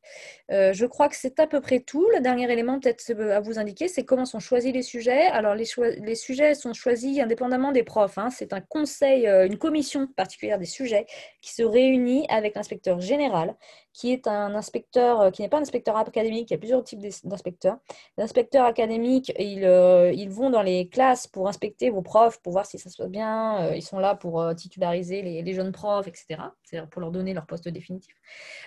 Euh, 0.51 0.75
je 0.75 0.85
crois 0.85 1.09
que 1.09 1.17
c'est 1.17 1.41
à 1.41 1.47
peu 1.47 1.63
près 1.63 1.81
tout. 1.81 2.07
Le 2.15 2.21
dernier 2.21 2.53
élément 2.53 2.79
peut-être 2.79 3.19
à 3.19 3.41
vous 3.41 3.59
indiquer, 3.59 3.89
c'est 3.89 4.05
comment 4.05 4.27
sont 4.27 4.41
choisis 4.41 4.73
les 4.73 4.83
sujets. 4.83 5.27
Alors 5.29 5.55
les, 5.55 5.65
les 6.03 6.15
sujets 6.15 6.55
sont 6.55 6.75
choisis 6.75 7.19
indépendamment 7.19 7.73
des 7.73 7.83
profs. 7.83 8.19
Hein. 8.19 8.29
C'est 8.29 8.53
un 8.53 8.61
conseil, 8.61 9.27
une 9.27 9.57
commission 9.57 10.07
particulière 10.07 10.59
des 10.59 10.67
sujets 10.67 11.07
qui 11.41 11.55
se 11.55 11.63
réunit 11.63 12.27
avec 12.29 12.57
l'inspecteur 12.57 13.01
général 13.01 13.55
qui 13.95 14.13
est 14.13 14.27
un 14.27 14.55
inspecteur, 14.57 15.21
euh, 15.21 15.31
qui 15.31 15.41
n'est 15.43 15.49
pas 15.49 15.59
un 15.59 15.63
inspecteur 15.63 15.97
académique, 15.97 16.51
il 16.51 16.55
y 16.55 16.57
a 16.57 16.59
plusieurs 16.59 16.83
types 16.83 17.01
d'inspecteurs. 17.23 17.79
L'inspecteur 18.19 18.67
académique, 18.67 19.33
ils, 19.39 19.65
euh, 19.65 20.13
ils, 20.13 20.29
vont 20.29 20.51
dans 20.51 20.63
les 20.63 20.89
classes 20.89 21.29
pour 21.29 21.49
inspecter 21.49 21.91
vos 21.91 22.03
profs, 22.03 22.43
pour 22.43 22.53
voir 22.53 22.67
si 22.67 22.77
ça 22.77 22.91
se 22.91 22.97
passe 22.97 23.09
bien. 23.09 23.63
Euh, 23.63 23.77
ils 23.77 23.83
sont 23.83 24.01
là 24.01 24.17
pour 24.17 24.45
titulariser 24.57 25.23
les, 25.23 25.55
jeunes 25.55 25.71
profs, 25.71 26.09
etc. 26.09 26.41
C'est-à-dire 26.65 26.91
pour 26.91 27.01
leur 27.01 27.13
donner 27.13 27.33
leur 27.35 27.47
poste 27.47 27.69
définitif. 27.69 28.13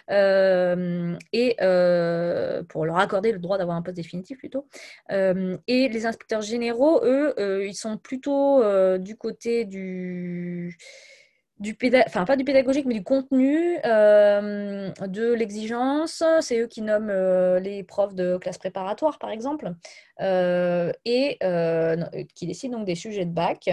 et 0.09 1.55
pour 2.69 2.85
leur 2.85 2.97
accorder 2.97 3.33
le 3.33 3.39
droit 3.39 3.57
d'avoir 3.57 3.75
un 3.75 3.81
poste 3.81 3.97
définitif 3.97 4.37
plutôt. 4.37 4.65
et 5.09 5.89
les 5.89 6.05
inspecteurs 6.05 6.41
généraux, 6.41 7.01
eux, 7.03 7.65
ils 7.67 7.75
sont 7.75 7.97
plutôt 7.97 8.63
du 8.97 9.17
côté 9.17 9.65
du 9.65 10.77
du 11.59 11.75
enfin 12.05 12.25
pas 12.25 12.35
du 12.35 12.43
pédagogique, 12.43 12.85
mais 12.85 12.93
du 12.93 13.03
contenu, 13.03 13.79
euh, 13.83 14.91
de 15.07 15.33
l'exigence. 15.33 16.23
C'est 16.41 16.59
eux 16.59 16.67
qui 16.67 16.81
nomment 16.81 17.09
euh, 17.09 17.59
les 17.59 17.83
profs 17.83 18.13
de 18.13 18.37
classe 18.37 18.57
préparatoire, 18.57 19.17
par 19.17 19.31
exemple. 19.31 19.73
Euh, 20.19 20.91
et 21.05 21.37
qui 22.33 22.47
décide 22.47 22.71
donc 22.71 22.85
des 22.85 22.95
sujets 22.95 23.25
de 23.25 23.31
bac 23.31 23.69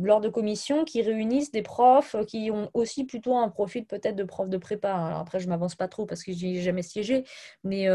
lors 0.00 0.20
de 0.20 0.28
commissions 0.28 0.84
qui 0.84 1.02
réunissent 1.02 1.50
des 1.50 1.62
profs 1.62 2.14
qui 2.28 2.52
ont 2.52 2.70
aussi 2.72 3.04
plutôt 3.04 3.36
un 3.36 3.48
profil 3.48 3.84
peut-être 3.84 4.14
de 4.14 4.22
prof 4.22 4.48
de 4.48 4.56
prépa. 4.56 4.92
Alors 4.92 5.18
après, 5.18 5.40
je 5.40 5.48
m'avance 5.48 5.74
pas 5.74 5.88
trop 5.88 6.06
parce 6.06 6.22
que 6.22 6.32
j'ai 6.32 6.62
jamais 6.62 6.82
siégé, 6.82 7.24
mais 7.64 7.88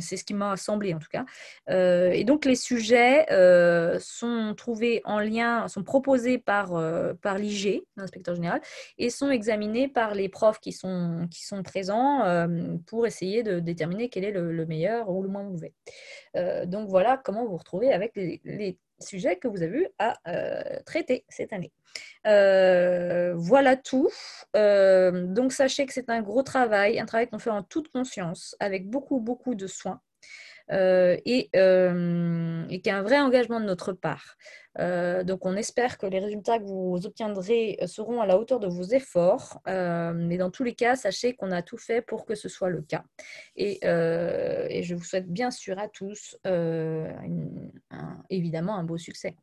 c'est 0.00 0.18
ce 0.18 0.24
qui 0.24 0.34
m'a 0.34 0.56
semblé 0.56 0.92
en 0.92 0.98
tout 0.98 1.08
cas. 1.10 1.24
et 1.68 2.24
donc 2.24 2.44
les 2.44 2.56
sujets 2.56 3.26
sont 3.98 4.54
trouvés 4.54 5.00
en 5.04 5.18
lien, 5.18 5.66
sont 5.68 5.82
proposés 5.82 6.36
par, 6.36 6.78
par 7.22 7.38
l'IG, 7.38 7.82
l'inspecteur 8.00 8.34
général, 8.34 8.60
et 8.98 9.10
sont 9.10 9.30
examinés 9.30 9.88
par 9.88 10.14
les 10.14 10.28
profs 10.28 10.60
qui 10.60 10.72
sont, 10.72 11.26
qui 11.30 11.44
sont 11.44 11.62
présents 11.62 12.48
pour 12.86 13.06
essayer 13.06 13.42
de 13.42 13.60
déterminer 13.60 14.08
quel 14.08 14.24
est 14.24 14.32
le, 14.32 14.52
le 14.52 14.66
meilleur 14.66 15.08
ou 15.10 15.22
le 15.22 15.28
moins 15.28 15.42
mauvais. 15.42 15.72
Euh, 16.36 16.66
donc 16.66 16.88
voilà 16.88 17.20
comment 17.22 17.44
vous 17.44 17.50
vous 17.50 17.56
retrouvez 17.56 17.92
avec 17.92 18.12
les, 18.16 18.78
sujets 19.02 19.36
que 19.36 19.48
vous 19.48 19.62
avez 19.62 19.88
à 19.98 20.18
euh, 20.28 20.78
traiter 20.84 21.24
cette 21.30 21.54
année. 21.54 21.72
Euh, 22.26 23.32
voilà 23.34 23.74
tout. 23.74 24.10
donc 24.54 25.52
sachez 25.52 25.86
que 25.86 25.94
c'est 25.94 26.10
un 26.10 26.20
gros 26.20 26.42
travail, 26.42 27.00
un 27.00 27.06
travail 27.06 27.26
qu'on 27.26 27.38
fait 27.38 27.48
en 27.48 27.62
toute 27.62 27.90
conscience, 27.90 28.54
avec 28.60 28.90
beaucoup, 28.90 29.18
beaucoup 29.18 29.54
de 29.54 29.66
soins. 29.66 30.02
Et, 30.70 31.50
et 31.52 32.80
qui 32.80 32.90
a 32.90 32.96
un 32.96 33.02
vrai 33.02 33.18
engagement 33.20 33.60
de 33.60 33.66
notre 33.66 33.92
part. 33.92 34.36
Euh, 34.78 35.24
donc, 35.24 35.44
on 35.46 35.56
espère 35.56 35.98
que 35.98 36.06
les 36.06 36.20
résultats 36.20 36.58
que 36.58 36.64
vous 36.64 37.04
obtiendrez 37.04 37.78
euh, 37.82 37.86
seront 37.86 38.20
à 38.20 38.26
la 38.26 38.38
hauteur 38.38 38.60
de 38.60 38.68
vos 38.68 38.84
efforts. 38.84 39.60
Euh, 39.68 40.12
mais 40.14 40.36
dans 40.38 40.50
tous 40.50 40.64
les 40.64 40.74
cas, 40.74 40.96
sachez 40.96 41.34
qu'on 41.34 41.50
a 41.50 41.62
tout 41.62 41.78
fait 41.78 42.02
pour 42.02 42.24
que 42.24 42.34
ce 42.34 42.48
soit 42.48 42.70
le 42.70 42.82
cas. 42.82 43.04
Et, 43.56 43.78
je 43.82 44.94
vous 44.94 45.04
souhaite 45.04 45.28
bien 45.28 45.50
sûr 45.50 45.78
à 45.78 45.88
tous, 45.88 46.38
évidemment, 48.30 48.76
un 48.76 48.84
beau 48.84 48.98
succès. 48.98 49.36